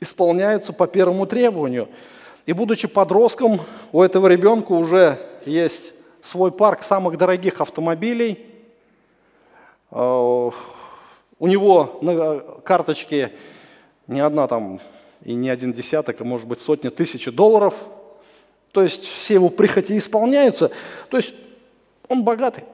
[0.00, 1.88] исполняются по первому требованию.
[2.46, 3.60] И будучи подростком,
[3.92, 8.46] у этого ребенка уже есть свой парк самых дорогих автомобилей.
[9.90, 10.50] Э,
[11.38, 13.32] у него на карточке
[14.06, 14.80] не одна там
[15.22, 17.74] и не один десяток, а может быть сотни тысяч долларов.
[18.72, 20.70] То есть все его прихоти исполняются.
[21.08, 21.34] То есть
[22.10, 22.64] он богатый.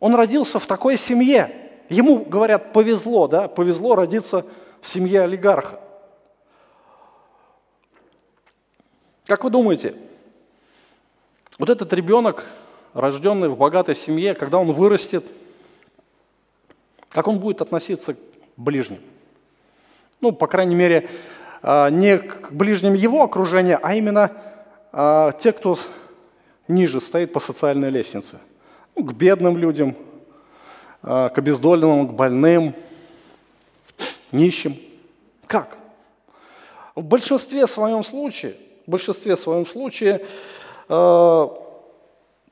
[0.00, 1.70] Он родился в такой семье.
[1.88, 4.44] Ему, говорят, повезло, да, повезло родиться
[4.82, 5.80] в семье олигарха.
[9.26, 9.94] Как вы думаете,
[11.56, 12.44] вот этот ребенок,
[12.92, 15.24] рожденный в богатой семье, когда он вырастет,
[17.10, 18.18] как он будет относиться к
[18.56, 19.00] ближним?
[20.20, 21.08] Ну, по крайней мере,
[21.62, 24.32] а, не к ближним его окружения, а именно
[24.90, 25.78] а, те, кто
[26.66, 28.38] ниже стоит по социальной лестнице–
[28.96, 29.96] ну, к бедным людям,
[31.02, 32.74] а, к обездоленным, к больным,
[34.32, 34.76] нищим.
[35.46, 35.78] Как?
[36.94, 40.24] В большинстве своем случае, в большинстве своем случае
[40.88, 41.48] э,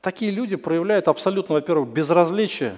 [0.01, 2.75] такие люди проявляют абсолютно, во-первых, безразличие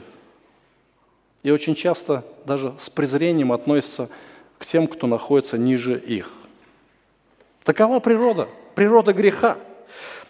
[1.42, 4.10] и очень часто даже с презрением относятся
[4.58, 6.32] к тем, кто находится ниже их.
[7.64, 9.58] Такова природа, природа греха.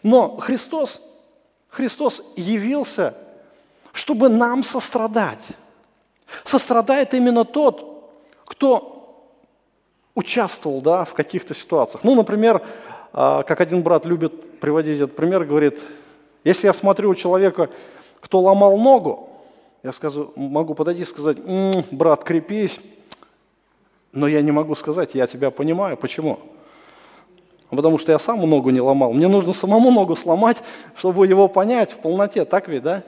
[0.03, 1.01] Но Христос,
[1.69, 3.15] Христос явился
[3.95, 5.51] чтобы нам сострадать.
[6.43, 8.11] Сострадает именно тот,
[8.43, 9.31] кто
[10.13, 12.03] участвовал да, в каких-то ситуациях.
[12.03, 12.61] Ну, например,
[13.13, 15.81] а, как один брат любит приводить этот пример, говорит,
[16.43, 17.69] если я смотрю у человека,
[18.19, 19.29] кто ломал ногу,
[19.81, 22.79] я скажу, могу подойти и сказать, м-м, брат, крепись,
[24.11, 25.95] но я не могу сказать, я тебя понимаю.
[25.95, 26.39] Почему?
[27.69, 29.13] Потому что я сам ногу не ломал.
[29.13, 30.57] Мне нужно самому ногу сломать,
[30.97, 32.43] чтобы его понять в полноте.
[32.43, 33.03] Так ведь, да?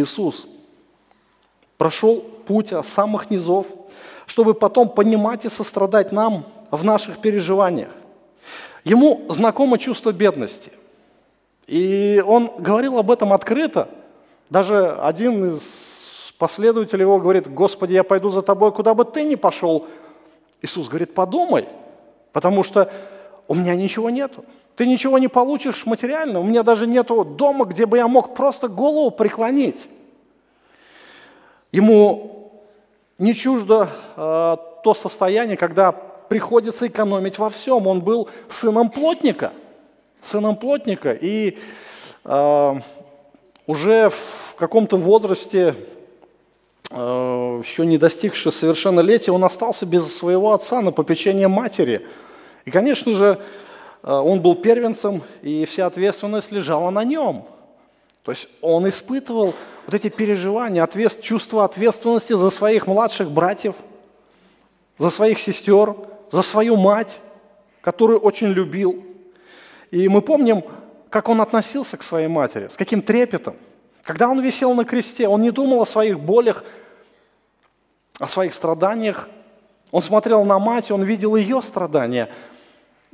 [0.00, 0.46] Иисус
[1.78, 3.66] прошел путь от самых низов,
[4.26, 7.90] чтобы потом понимать и сострадать нам в наших переживаниях.
[8.84, 10.72] Ему знакомо чувство бедности.
[11.66, 13.88] И он говорил об этом открыто.
[14.50, 19.34] Даже один из последователей его говорит, «Господи, я пойду за тобой, куда бы ты ни
[19.34, 19.86] пошел».
[20.62, 21.68] Иисус говорит, подумай,
[22.32, 22.92] потому что
[23.48, 24.44] у меня ничего нету.
[24.76, 26.40] Ты ничего не получишь материально.
[26.40, 29.90] У меня даже нету дома, где бы я мог просто голову преклонить.
[31.72, 32.62] Ему
[33.18, 37.86] не чуждо э, то состояние, когда приходится экономить во всем.
[37.86, 39.52] Он был сыном плотника,
[40.20, 41.58] сыном плотника, и
[42.24, 42.72] э,
[43.66, 45.74] уже в каком-то возрасте,
[46.90, 46.94] э,
[47.64, 52.06] еще не достигший совершеннолетия, он остался без своего отца на попечение матери.
[52.66, 53.40] И, конечно же,
[54.06, 57.44] Э, он был первенцем, и вся ответственность лежала на нем.
[58.22, 63.74] То есть он испытывал вот эти переживания, ответ, чувство ответственности за своих младших братьев,
[64.98, 65.94] за своих сестер,
[66.32, 67.20] за свою мать,
[67.82, 69.04] которую очень любил.
[69.90, 70.64] И мы помним,
[71.10, 73.56] как он относился к своей матери, с каким трепетом.
[74.02, 76.64] Когда он висел на кресте, он не думал о своих болях,
[78.18, 79.28] о своих страданиях.
[79.90, 82.28] Он смотрел на мать, он видел ее страдания–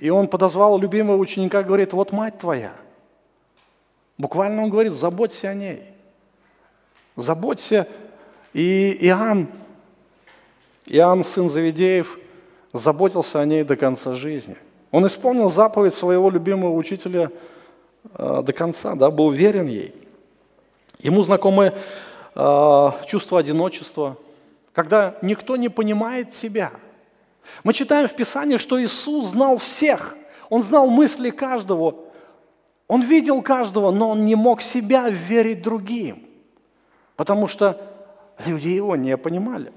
[0.02, 2.72] и он подозвал любимого ученика, говорит, вот мать твоя.
[4.18, 5.84] Буквально он говорит, заботься о ней.
[7.14, 7.86] Заботься.
[8.52, 9.46] И Иоанн,
[10.86, 12.18] Иоанн, сын Завидеев,
[12.72, 14.56] заботился о ней до конца жизни.
[14.90, 17.30] Он исполнил заповедь своего любимого учителя
[18.18, 19.94] э, до конца, да, был верен ей.
[20.98, 21.74] Ему знакомы
[22.34, 24.16] э, чувство одиночества,
[24.72, 26.72] когда никто не понимает себя–
[27.64, 30.16] Мы читаем в Писании, что Иисус знал всех.
[30.48, 31.96] Он знал мысли каждого.
[32.88, 36.26] Он видел каждого, но он не мог себя верить другим,
[37.16, 37.80] потому что
[38.44, 39.72] люди его не понимали.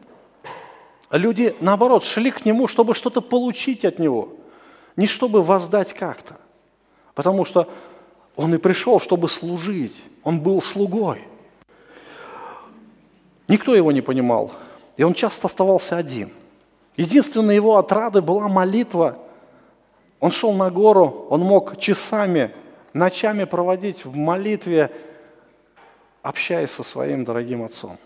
[1.11, 4.33] Люди, наоборот, шли к нему, чтобы что-то получить от него,
[4.97, 6.35] не чтобы воздать как-то,
[7.13, 7.69] потому что
[8.35, 11.25] он и пришел, чтобы служить, он был слугой.
[13.47, 14.51] Никто его не понимал,
[14.97, 16.31] и он часто оставался один.
[16.97, 19.17] Единственной его отрады была молитва.
[20.19, 22.51] Он шел на гору, он мог часами
[22.93, 24.89] ночами проводить в молитве,
[26.21, 27.97] общаясь со своим дорогим отцом.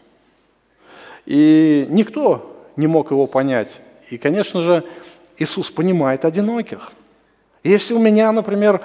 [1.25, 3.80] И никто не мог его понять.
[4.10, 4.84] И, конечно же,
[5.38, 6.91] Иисус понимает одиноких.
[7.63, 8.82] Если у меня, например,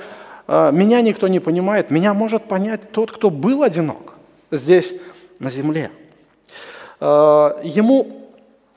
[0.47, 4.15] э, меня никто не понимает, меня может понять тот, кто был одинок
[4.51, 4.95] здесь,
[5.39, 5.91] на земле.
[7.01, 8.24] Э, ему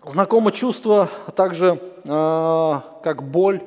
[0.10, 3.62] знакомо чувство также, э, как боль,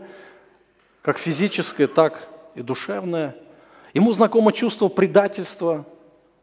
[1.03, 3.37] как физическое, так и душевное–
[3.93, 5.85] Ему знакомо чувство предательства,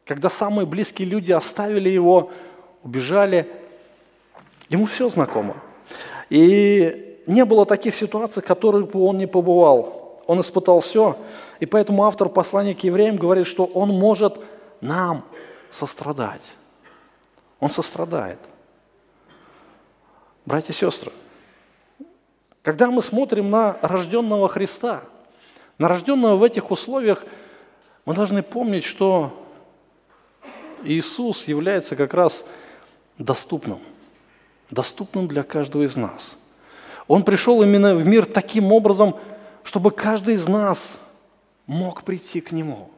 [0.06, 2.32] когда самые близкие люди оставили его,
[2.84, 3.50] убежали.
[4.70, 5.56] Ему все знакомо.
[6.30, 10.22] И не было таких ситуаций, в которых бы он не побывал.
[10.28, 11.18] Он испытал все.
[11.62, 14.38] И поэтому автор послания к евреям говорит, что он может
[14.82, 15.24] нам
[15.70, 16.54] сострадать.
[17.62, 18.40] Он сострадает.
[20.48, 21.12] Братья и сестры,
[22.64, 25.04] когда мы смотрим на рожденного Христа–
[25.78, 27.24] на рожденного в этих условиях
[28.06, 29.48] мы должны помнить, что
[30.84, 32.46] Иисус является как раз
[33.20, 33.80] доступным,
[34.72, 36.36] доступным для каждого из нас.
[37.08, 39.16] Он пришел именно в мир таким образом,
[39.64, 41.00] чтобы каждый из нас
[41.68, 42.90] мог прийти к Нему.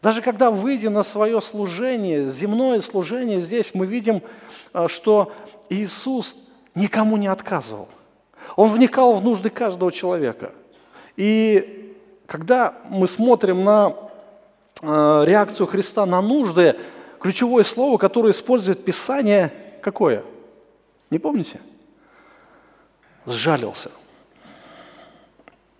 [0.00, 4.22] Даже когда, выйдя на свое служение, земное служение, здесь мы видим,
[4.72, 5.32] а, что
[5.68, 6.36] Иисус
[6.74, 7.88] никому не отказывал.
[8.56, 10.52] Он вникал в нужды каждого человека.
[11.16, 13.94] И когда мы смотрим на
[14.82, 16.76] э, реакцию Христа на нужды,
[17.20, 20.24] ключевое слово, которое использует Писание, какое?
[21.10, 21.60] Не помните?
[23.26, 23.90] Сжалился.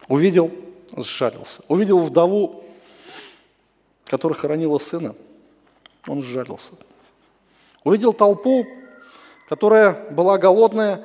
[0.08, 0.50] Увидел,
[0.96, 1.62] сжалился.
[1.68, 2.64] Увидел вдову,
[4.06, 5.14] которая хоронила сына,
[6.06, 6.72] он сжалился.
[7.82, 8.66] Увидел толпу,
[9.54, 11.00] которая была голодная,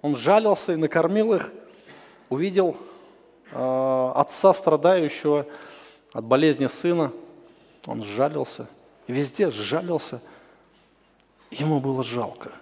[0.00, 1.52] он сжалился и накормил их.
[2.28, 2.76] Увидел
[3.52, 5.46] Э, отца, страдающего
[6.12, 7.12] от болезни сына,
[7.86, 8.68] он сжалился,
[9.08, 10.20] везде сжалился.
[11.50, 12.52] Ему было жалко.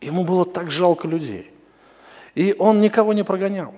[0.00, 1.50] Ему было так жалко людей.
[2.36, 3.74] И он никого не прогонял.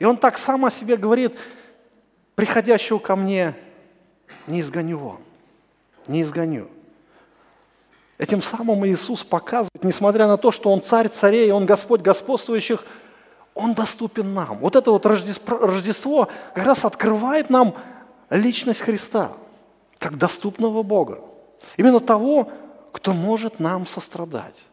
[0.00, 1.38] И он так сам о себе говорит,
[2.34, 3.54] приходящего ко мне
[4.48, 5.18] не изгоню вон,
[6.08, 6.68] не изгоню.
[8.20, 12.84] Этим самым Иисус показывает, несмотря на то, что Он царь царей, Он Господь господствующих–
[13.54, 14.58] он доступен нам.
[14.58, 17.74] Вот это вот Рождество как раз открывает нам
[18.30, 19.32] личность Христа,
[19.98, 21.20] как доступного Бога.
[21.76, 22.50] Именно того,
[22.92, 24.64] кто может нам сострадать.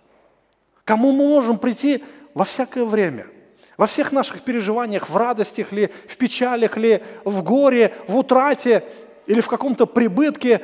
[0.86, 3.28] Кому мы можем прийти во всякое время,
[3.76, 8.84] во всех наших переживаниях, в радостях ли, в печалях ли, в горе, в утрате
[9.26, 10.62] или в каком-то прибытке,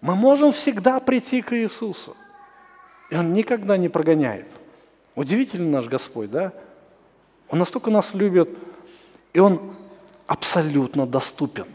[0.00, 2.16] мы можем всегда прийти к Иисусу.
[3.10, 4.46] И Он никогда не прогоняет.
[5.16, 6.52] Удивительный наш Господь, да?
[7.48, 8.48] Он настолько нас любит,
[9.32, 9.74] и Он
[10.26, 11.66] абсолютно доступен.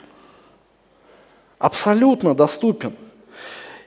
[1.59, 2.95] Абсолютно доступен.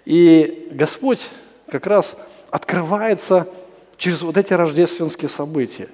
[0.05, 1.28] И Господь
[1.70, 2.16] как раз
[2.51, 3.49] открывается
[3.96, 5.88] через вот эти рождественские события.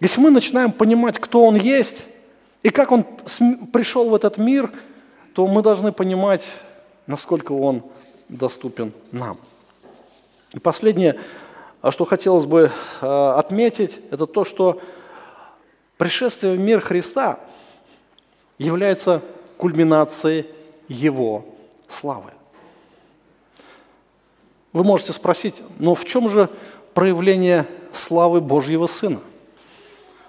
[0.00, 2.06] Если мы начинаем понимать, кто Он есть
[2.62, 3.04] и как Он
[3.72, 4.70] пришел в этот мир,
[5.34, 6.50] то мы должны понимать,
[7.06, 7.82] насколько Он
[8.28, 9.38] доступен нам.
[10.52, 11.20] И последнее,
[11.90, 12.70] что хотелось бы
[13.00, 14.80] э, отметить, это то, что
[16.00, 17.40] Пришествие в мир Христа
[18.56, 19.20] является
[19.58, 20.46] кульминацией
[20.88, 21.44] Его
[21.90, 22.30] славы.
[24.72, 26.48] Вы можете спросить, но в чем же
[26.94, 29.20] проявление славы Божьего Сына?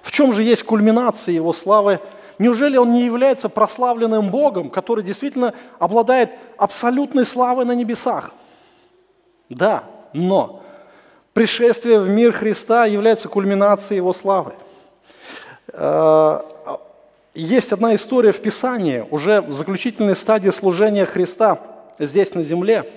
[0.01, 2.01] В чем же есть кульминация Его славы?
[2.38, 8.34] Неужели Он не является прославленным Богом, который действительно обладает абсолютной славой на небесах?
[9.47, 10.64] Да, но
[11.34, 14.53] пришествие в мир Христа является кульминацией Его славы–
[15.74, 16.41] Э,
[17.34, 21.59] есть одна история в Писании, уже в заключительной стадии служения Христа
[21.97, 22.91] здесь на земле,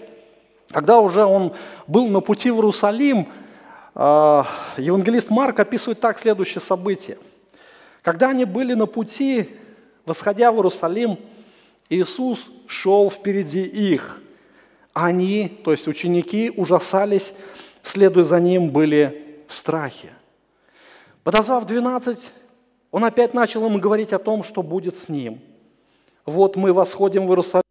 [0.71, 1.53] когда уже он
[1.87, 3.29] был на пути в Иерусалим,
[3.95, 4.43] э,
[4.79, 7.19] евангелист Марк описывает так следующее событие.
[8.03, 9.51] Когда они были на пути,
[10.05, 11.19] восходя в Иерусалим,
[11.89, 14.21] Иисус шел впереди их.
[14.95, 17.35] Они, то есть ученики, ужасались,
[17.83, 20.11] следуя за ним, были в страхе.
[21.25, 22.33] Подозвав 12,
[22.91, 25.41] он опять начал им говорить о том, что будет с ним.
[26.25, 27.65] Вот мы восходим в Иерусалим,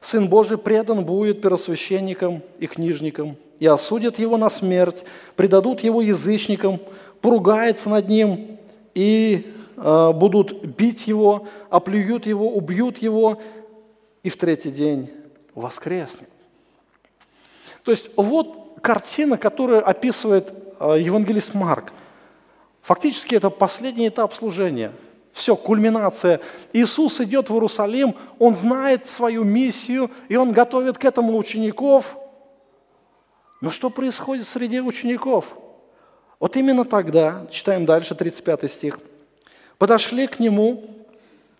[0.00, 5.04] Сын Божий предан будет первосвященникам и книжникам, и осудят его на смерть,
[5.36, 6.80] предадут его язычникам,
[7.20, 8.58] поругаются над ним
[8.94, 13.40] и э, будут бить его, оплюют его, убьют его,
[14.22, 15.10] и в третий день
[15.54, 16.28] воскреснет.
[17.84, 21.92] То есть вот картина, которую описывает э, евангелист Марк.
[22.82, 24.92] Фактически это последний этап служения.
[25.32, 26.40] Все, кульминация.
[26.72, 32.16] Иисус идет в Иерусалим, Он знает свою миссию, и Он готовит к этому учеников.
[33.60, 35.54] Но что происходит среди учеников?
[36.40, 39.00] Вот именно тогда, читаем дальше, 35 стих,
[39.78, 40.84] подошли к Нему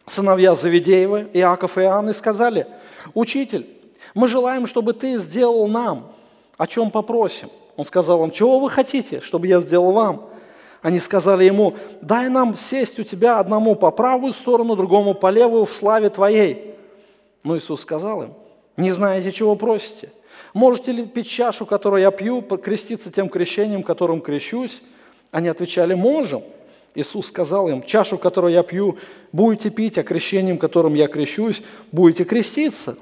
[0.07, 2.67] сыновья Завидеева, Иаков и Иоанн, и сказали,
[3.15, 3.78] «Учитель,
[4.15, 6.13] мы желаем, чтобы Ты сделал нам,
[6.57, 7.51] о чем попросим».
[7.77, 10.29] Он сказал им, «Чего вы хотите, чтобы я сделал вам?»
[10.83, 15.65] Они сказали ему, «Дай нам сесть у Тебя одному по правую сторону, другому по левую
[15.65, 16.75] в славе Твоей».
[17.43, 18.35] Но Иисус сказал им,
[18.77, 20.13] «Не знаете, чего просите?
[20.55, 24.83] Можете ли пить чашу, которую я пью, креститься тем крещением, которым крещусь?»
[25.31, 26.43] Они отвечали, «Можем».
[26.95, 28.99] Иисус сказал им, чашу, которую я пью,
[29.31, 32.97] будете пить, а крещением, которым я крещусь, будете креститься.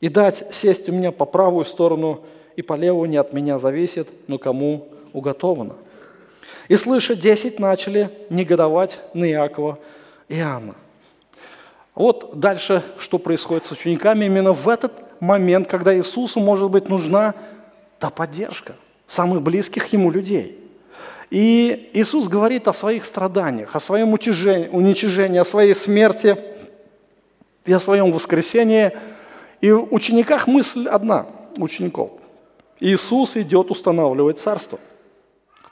[0.00, 2.20] И дать сесть у меня по правую сторону
[2.56, 5.74] и по левую не от меня зависит, но кому уготовано.
[6.68, 9.78] И слыша, десять начали негодовать на Иакова
[10.28, 10.74] и Иоанна.
[11.94, 17.34] Вот дальше, что происходит с учениками именно в этот момент, когда Иисусу, может быть, нужна
[17.98, 18.76] та поддержка
[19.08, 20.58] самых близких ему людей–
[21.30, 26.36] и Иисус говорит о своих страданиях, о своем уничижении, о своей смерти
[27.66, 28.92] и о своем воскресении.
[29.60, 32.12] И в учениках мысль одна, учеников.
[32.80, 34.78] Иисус идет устанавливать царство.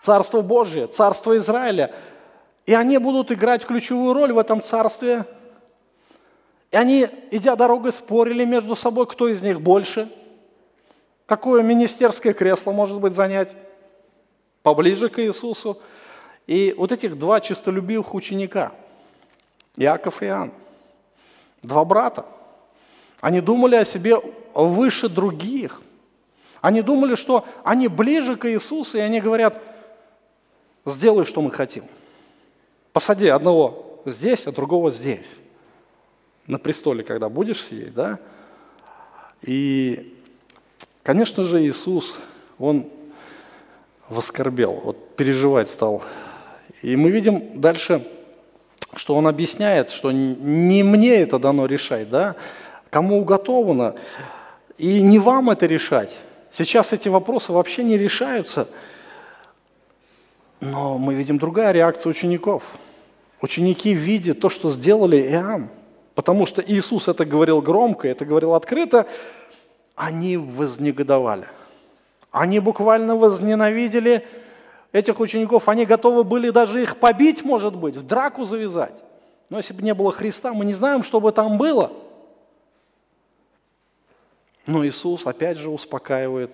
[0.02, 1.94] Царство Божие, царство Израиля.
[2.64, 5.24] И они будут играть ключевую роль в этом царстве.
[6.72, 10.12] И они, идя дорогой, спорили между собой, кто из них больше,
[11.26, 13.56] какое министерское кресло может быть занять
[14.62, 15.80] поближе к Иисусу.
[16.48, 18.72] И вот этих два честолюбивых ученика,
[19.76, 20.52] Иаков и Иоанн,
[21.62, 22.26] два брата,
[23.26, 24.22] они думали о себе
[24.54, 25.82] выше других.
[26.60, 29.60] Они думали, что они ближе к Иисусу, и они говорят,
[30.84, 31.86] сделай, что мы хотим.
[32.92, 35.38] Посади одного здесь, а другого здесь.
[36.46, 38.20] На престоле, когда будешь сидеть, да?
[39.42, 40.16] И,
[41.02, 42.16] конечно же, Иисус,
[42.60, 42.86] Он
[44.08, 46.04] воскорбел, вот переживать стал.
[46.80, 48.06] И мы видим дальше,
[48.94, 52.36] что он объясняет, что не мне это дано решать, да,
[52.96, 53.94] кому уготовано,
[54.78, 56.18] и не вам это решать.
[56.50, 58.68] Сейчас эти вопросы вообще не решаются,
[60.60, 62.62] но мы видим другая реакция учеников.
[63.42, 65.68] Ученики видят то, что сделали Иоанн,
[66.14, 69.06] потому что Иисус это говорил громко, это говорил открыто,
[69.94, 71.46] они вознегодовали–
[72.32, 74.26] они буквально возненавидели
[74.92, 75.68] этих учеников.
[75.68, 79.04] Они готовы были даже их побить, может быть, в драку завязать.
[79.50, 81.92] Но если бы не было Христа, мы не знаем, что бы там было.
[84.66, 86.50] Но Иисус опять же успокаивает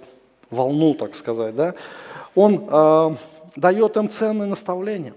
[0.51, 1.57] волну, так сказать.
[1.57, 1.75] Да?
[2.35, 3.17] Он э,
[3.57, 5.15] дает им ценные наставления.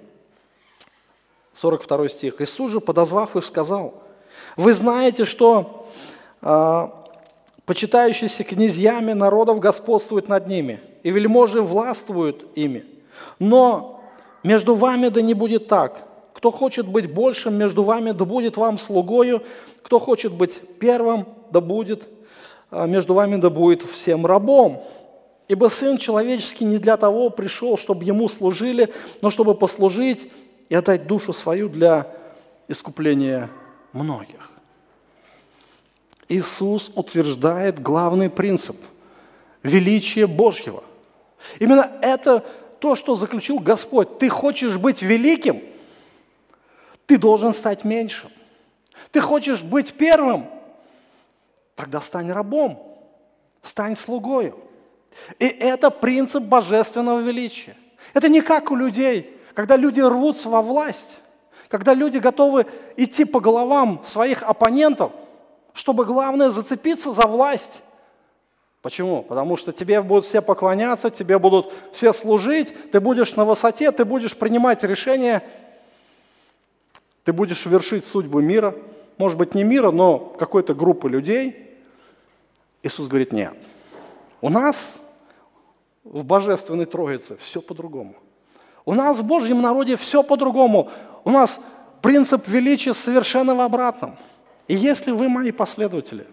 [1.53, 2.41] 42 стих.
[2.41, 4.01] Иисус же, подозвав их, сказал,
[4.57, 5.87] «Вы знаете, что
[6.41, 6.87] э,
[7.65, 12.85] почитающиеся князьями народов господствуют над ними, и вельможи властвуют ими.
[13.39, 14.01] Но
[14.43, 16.07] между вами да не будет так.
[16.33, 19.41] Кто хочет быть большим между вами, да будет вам слугою.
[19.81, 22.14] Кто хочет быть первым, да будет а,
[22.87, 24.83] между вами, да будет всем рабом.
[25.47, 30.29] Ибо Сын Человеческий не для того пришел, чтобы Ему служили, но чтобы послужить
[30.69, 32.11] и отдать душу свою для
[32.67, 33.49] искупления
[33.93, 34.51] многих.
[36.27, 38.77] Иисус утверждает главный принцип–
[39.65, 40.83] величие Божьего.
[41.59, 42.43] Именно это
[42.79, 44.19] то, что заключил Господь.
[44.19, 45.61] Ты хочешь быть великим,
[47.05, 48.29] ты должен стать меньшим.
[49.11, 50.47] Ты хочешь быть первым,
[51.75, 52.81] тогда стань рабом,
[53.61, 54.57] стань слугою.
[55.39, 57.75] И это принцип божественного величия.
[58.13, 61.19] Это не как у людей, когда люди рвутся во власть,
[61.69, 62.65] когда люди готовы
[62.97, 65.11] идти по головам своих оппонентов–
[65.75, 67.81] чтобы главное зацепиться за власть.
[68.81, 69.23] Почему?
[69.23, 74.05] Потому что тебе будут все поклоняться, тебе будут все служить, ты будешь на высоте, ты
[74.05, 75.43] будешь принимать решения,
[77.25, 78.73] ты будешь вершить судьбу мира,
[79.17, 81.64] может быть не мира, но какой-то группы людей.
[82.85, 83.55] Иисус говорит, нет,
[84.41, 84.97] у нас
[86.03, 88.15] в Божественной Троице все по-другому.
[88.85, 90.91] У нас в Божьем народе все по-другому.
[91.23, 91.59] У нас
[92.03, 94.15] принцип величия совершенно в обратном.
[94.67, 96.27] И если вы мои последователи,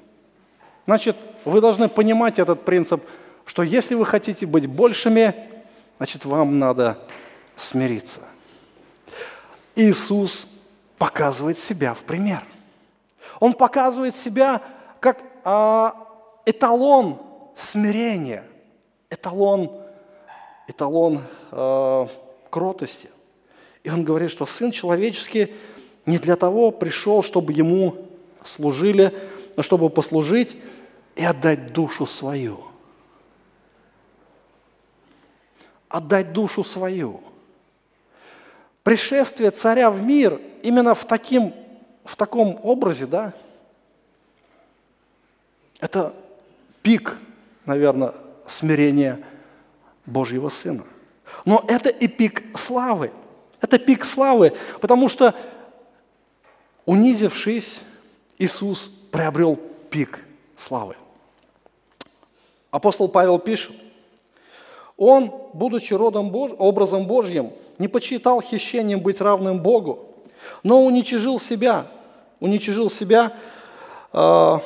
[0.84, 3.03] значит, вы должны понимать этот принцип,
[3.46, 5.34] что если вы хотите быть большими,
[5.96, 6.98] значит, вам надо
[7.57, 8.20] смириться.
[9.74, 10.46] Иисус
[10.98, 12.44] показывает себя в пример.
[13.40, 14.61] Он показывает себя
[15.00, 16.01] как а,
[16.45, 17.18] эталон
[17.57, 18.45] смирения,
[19.11, 19.70] эталон,
[20.66, 22.09] эталон а,
[22.51, 23.09] кротости.
[23.82, 25.55] И он говорит, что Сын Человеческий
[26.07, 27.97] не для того пришел, чтобы Ему
[28.45, 29.16] служили,
[29.57, 30.57] но чтобы послужить
[31.14, 32.64] и отдать душу свою.
[35.88, 37.20] Отдать душу свою.
[38.82, 41.55] Пришествие царя в мир именно в, таким,
[42.05, 43.32] в таком образе, да,
[45.78, 46.14] это
[46.82, 47.16] пик,
[47.66, 48.14] наверное,
[48.46, 49.20] смирения
[50.06, 50.84] Божьего Сына.
[51.44, 53.12] Но это и пик славы.
[53.60, 55.34] Это пик славы, потому что,
[56.84, 57.82] унизившись,
[58.38, 59.58] Иисус приобрел
[59.88, 60.24] пик
[60.56, 60.96] славы.
[62.70, 63.72] Апостол Павел пишет,
[64.96, 66.50] он, будучи родом Бож...
[66.58, 70.08] образом Божьим, не почитал хищением быть равным Богу,
[70.62, 71.86] но уничижил себя,
[72.40, 73.34] уничижил себя,
[74.12, 74.58] э,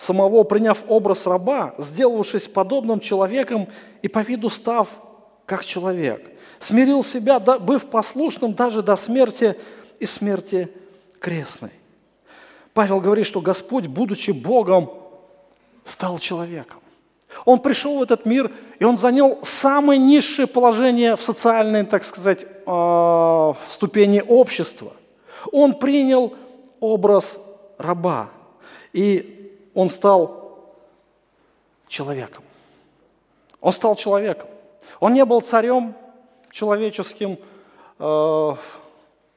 [0.00, 3.68] самого приняв образ раба, сделавшись подобным человеком
[4.00, 4.88] и по виду став
[5.44, 6.30] как человек.
[6.58, 9.56] Смирил себя, быв послушным даже до смерти
[9.98, 10.70] и смерти
[11.18, 11.72] крестной.
[12.72, 14.90] Павел говорит, что Господь, будучи Богом,
[15.84, 16.80] стал человеком.
[17.44, 22.46] Он пришел в этот мир, и он занял самое низшее положение в социальной, так сказать,
[22.64, 24.92] а, ступени общества.
[25.52, 26.34] Он принял
[26.80, 27.38] образ
[27.76, 28.30] раба,
[28.92, 29.39] и
[29.74, 30.74] он стал
[31.88, 32.44] человеком.
[33.60, 34.48] Он стал человеком.
[35.00, 35.94] Он не был царем
[36.50, 37.38] человеческим,
[37.98, 38.56] а,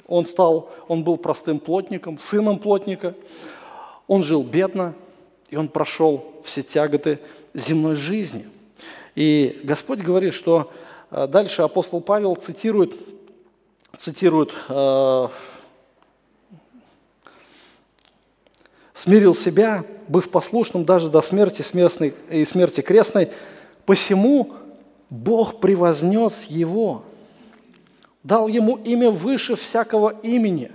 [0.08, 3.16] он, стал, он был простым плотником, сыном плотника.
[4.08, 4.94] Он жил бедно,
[5.50, 7.20] и он прошел все тяготы
[7.54, 8.48] земной жизни.
[9.16, 10.72] И Господь говорит, что
[11.12, 12.94] э, дальше апостол Павел цитирует,
[13.98, 15.28] цитирует э,
[18.94, 23.32] «смирил себя, быв послушным даже до смерти смертной, и смерти крестной,
[23.86, 24.54] посему
[25.10, 27.04] Бог превознес его,
[28.24, 30.72] дал ему имя выше всякого имени,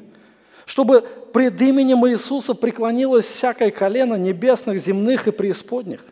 [0.66, 1.02] чтобы
[1.32, 6.04] пред именем Иисуса преклонилось всякое колено небесных, земных и преисподних,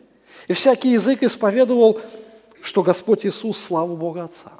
[0.47, 2.01] и всякий язык исповедовал,
[2.61, 4.51] что Господь Иисус– слава Бога Отца,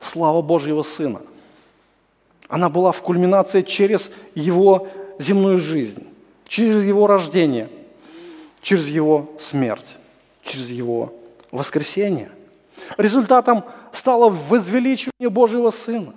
[0.00, 1.22] слава Божьего Сына.
[2.48, 4.86] Она была в кульминации через Его
[5.18, 6.06] земную жизнь,
[6.46, 7.68] через Его рождение,
[8.60, 9.96] через Его смерть,
[10.42, 11.12] через Его
[11.50, 12.30] воскресение.
[12.96, 16.14] Результатом стало возвеличивание Божьего Сына.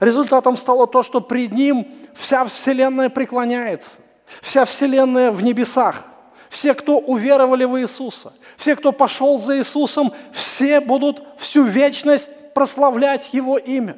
[0.00, 3.98] Результатом стало то, что пред Ним вся Вселенная преклоняется.
[4.42, 6.04] Вся Вселенная в небесах.
[6.48, 13.34] Все, кто уверовали в Иисуса, все, кто пошел за Иисусом, все будут всю вечность прославлять
[13.34, 13.96] Его имя.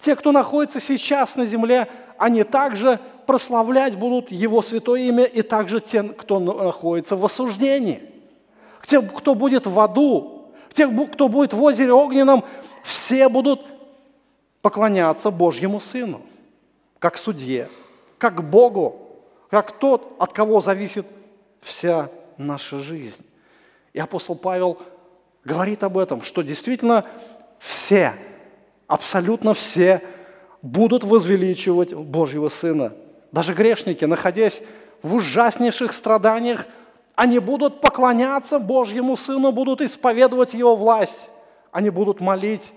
[0.00, 1.88] Те, кто находится сейчас на земле,
[2.18, 2.98] они также
[3.32, 8.02] прославлять будут Его святое имя, и также те, кто находится в осуждении.
[8.84, 12.44] Те, кто будет в аду, те, кто будет в озере огненном,
[12.84, 13.62] все будут
[14.60, 16.20] поклоняться Божьему Сыну,
[16.98, 17.70] как судье,
[18.18, 19.00] как Богу,
[19.48, 21.06] как тот, от кого зависит
[21.62, 23.24] вся наша жизнь.
[23.94, 24.76] И апостол Павел
[25.42, 27.06] говорит об этом, что действительно
[27.58, 28.12] все,
[28.86, 30.02] абсолютно все
[30.60, 32.92] будут возвеличивать Божьего Сына.
[33.32, 34.62] Даже грешники, находясь
[35.02, 36.66] в ужаснейших страданиях,
[37.16, 41.28] они будут поклоняться Божьему Сыну, будут исповедовать Его власть.
[41.72, 42.72] Они будут молить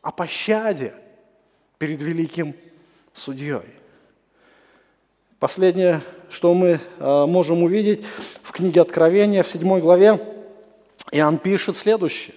[0.00, 0.94] о пощаде–
[1.78, 2.54] перед великим
[3.12, 3.62] судьей.
[5.38, 6.00] Последнее,
[6.30, 8.02] что мы э, можем увидеть
[8.42, 10.18] в книге Откровения, в 7 главе,
[11.12, 12.34] Иоанн пишет следующее.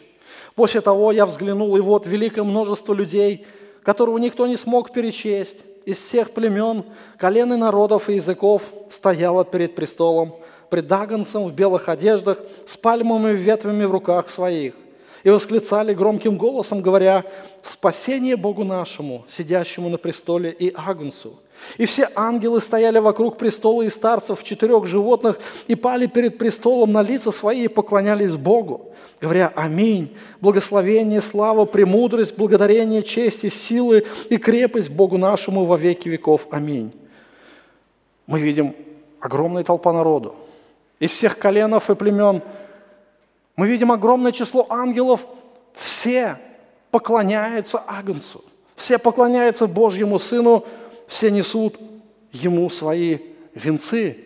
[0.55, 3.47] «После того я взглянул, и вот великое множество людей,
[3.81, 5.59] которого никто не смог перечесть,
[5.89, 6.83] из всех племен,
[7.17, 8.61] колен и народов и языков,
[8.91, 10.35] стояло перед престолом,
[10.69, 12.37] пред Агнцем в белых одеждах,
[12.67, 14.75] с пальмовыми ветвями в руках своих–
[15.23, 17.25] и восклицали громким голосом, говоря,
[17.61, 21.39] «Спасение Богу нашему, сидящему на престоле и Агнцу».
[21.77, 27.01] И все ангелы стояли вокруг престола и старцев, четырех животных, и пали перед престолом на
[27.01, 30.15] лица свои и поклонялись Богу, говоря «Аминь».
[30.39, 36.47] Благословение, слава, премудрость, благодарение, честь и силы и крепость Богу нашему во веки веков.
[36.49, 36.93] Аминь.
[38.25, 38.73] Мы видим
[39.19, 40.35] огромная толпа народу
[40.99, 42.41] из всех коленов и племен–
[43.59, 45.27] мы видим огромное число ангелов,
[45.73, 46.39] все
[46.91, 48.41] поклоняются Агнцу,
[48.77, 50.65] все поклоняются Божьему Сыну,
[51.07, 51.77] все несут
[52.31, 53.17] Ему свои
[53.53, 54.17] венцы,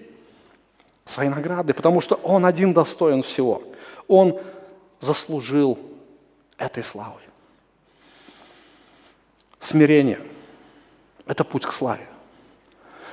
[1.06, 3.64] свои награды, потому что Он один достоин всего.
[4.08, 4.40] Он
[5.00, 5.80] заслужил
[6.60, 7.20] этой славы.
[9.60, 10.20] Смирение–
[11.26, 12.08] это путь к славе.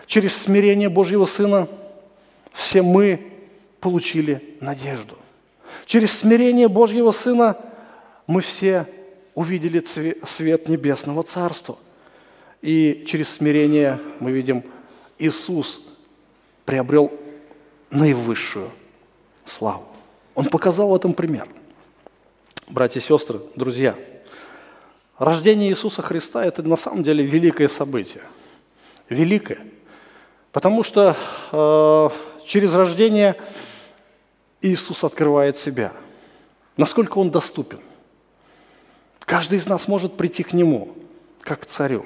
[0.05, 1.66] Через смирение Божьего Сына
[2.53, 3.33] все мы
[3.81, 5.16] получили надежду.
[5.91, 7.57] Через смирение Божьего Сына
[8.28, 8.86] мы все
[9.34, 9.84] увидели
[10.24, 11.78] свет небесного Царства.
[12.62, 14.62] И через смирение мы видим,
[15.18, 15.80] Иисус
[16.64, 17.11] приобрел
[17.91, 18.70] наивысшую
[19.45, 19.82] славу.
[20.36, 21.49] Он показал в этом пример.
[22.68, 23.97] Братья и сестры, друзья,
[25.18, 28.22] рождение Иисуса Христа– это на самом деле великое событие.
[29.09, 29.59] Великое–
[30.53, 31.16] Потому что
[31.53, 33.36] э, через рождение
[34.63, 35.93] Иисус открывает себя.
[36.77, 37.81] Насколько Он доступен.
[39.21, 40.89] Каждый из нас может прийти к Нему,
[41.41, 42.05] как к царю.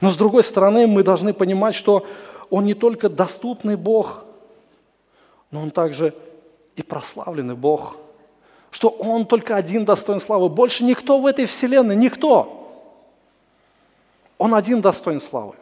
[0.00, 2.06] Но с другой стороны, мы должны понимать, что
[2.50, 4.24] Он не только доступный Бог,
[5.50, 6.14] но Он также
[6.76, 7.96] и прославленный Бог.
[8.70, 10.48] Что Он только один достоин славы.
[10.48, 12.54] Больше никто в этой вселенной, никто.
[14.36, 15.54] Он один достоин славы.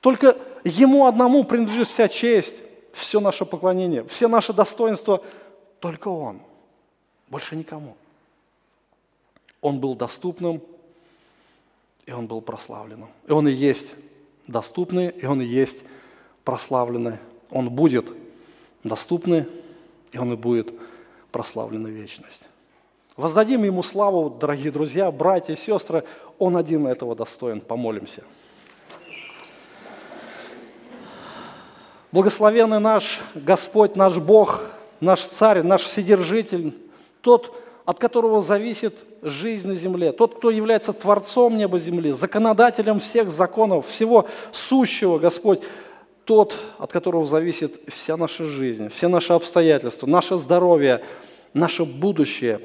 [0.00, 2.56] Только Ему одному принадлежит вся честь,
[2.98, 5.22] все наше поклонение, все наши достоинства.
[5.80, 6.40] Только Он,
[7.28, 7.96] больше никому.
[9.60, 10.60] Он был доступным,
[12.06, 13.08] и Он был прославленным.
[13.26, 13.94] И Он и есть
[14.46, 15.84] доступный, и Он и есть
[16.44, 17.18] прославленный.
[17.50, 18.12] Он будет
[18.82, 19.46] доступный,
[20.12, 20.74] и Он и будет
[21.30, 22.42] прославленный вечность.
[23.16, 26.04] Воздадим Ему славу, дорогие друзья, братья и сестры.
[26.38, 27.60] Он один этого достоин.
[27.60, 28.24] Помолимся.
[32.10, 34.64] Благословенный наш Господь, наш Бог,
[35.00, 36.74] наш Царь, наш Вседержитель,
[37.20, 37.54] тот,
[37.84, 43.86] от которого зависит жизнь на земле, тот, кто является Творцом неба земли, законодателем всех законов,
[43.88, 45.60] всего сущего, Господь,
[46.24, 51.02] тот, от которого зависит вся наша жизнь, все наши обстоятельства, наше здоровье,
[51.54, 52.60] наше будущее.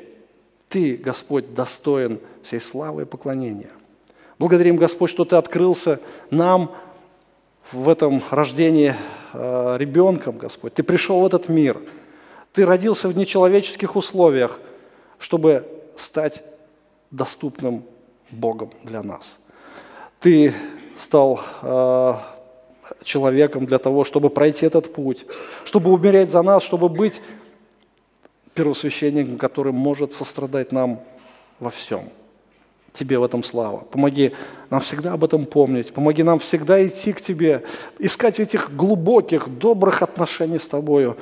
[0.70, 3.72] Ты, Господь, достоин всей славы и поклонения.
[4.40, 6.76] Благодарим, Господь, что Ты открылся нам
[7.72, 8.96] в этом рождении
[9.34, 10.74] э, ребенком, Господь.
[10.74, 11.82] Ты пришел в этот мир.
[12.54, 14.60] Ты родился в нечеловеческих условиях,
[15.18, 16.44] чтобы стать
[17.12, 17.84] доступным
[18.32, 19.40] Богом для нас.
[20.20, 20.54] Ты
[20.98, 22.14] стал э,
[23.04, 25.26] человеком для того, чтобы пройти этот путь,
[25.66, 27.22] чтобы умереть за нас, чтобы быть
[28.54, 31.00] первосвященником, который может сострадать нам
[31.60, 32.10] во всем–
[32.94, 33.80] Тебе в этом слава.
[33.80, 34.34] Помоги
[34.70, 35.92] нам всегда об этом помнить.
[35.92, 37.64] Помоги нам всегда идти к Тебе,
[37.98, 41.18] искать этих глубоких, добрых отношений с Тобою,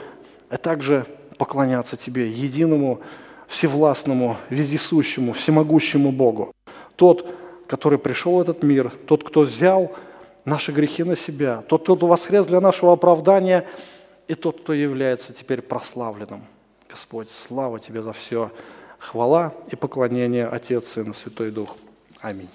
[0.50, 1.06] а также
[1.38, 3.00] поклоняться Тебе, единому,
[3.48, 6.52] всевластному, вездесущему, всемогущему Богу.
[6.98, 7.34] Тот,
[7.68, 9.94] который пришел в этот мир, тот, кто взял
[10.44, 13.66] наши грехи на себя, тот, кто воскрес для нашего оправдания,
[14.28, 16.42] и тот, кто является теперь прославленным.
[16.90, 18.52] Господь, слава Тебе за все.
[19.02, 21.76] Хвала и поклонение Отец, Сын и Святой Дух.
[22.22, 22.50] Аминь.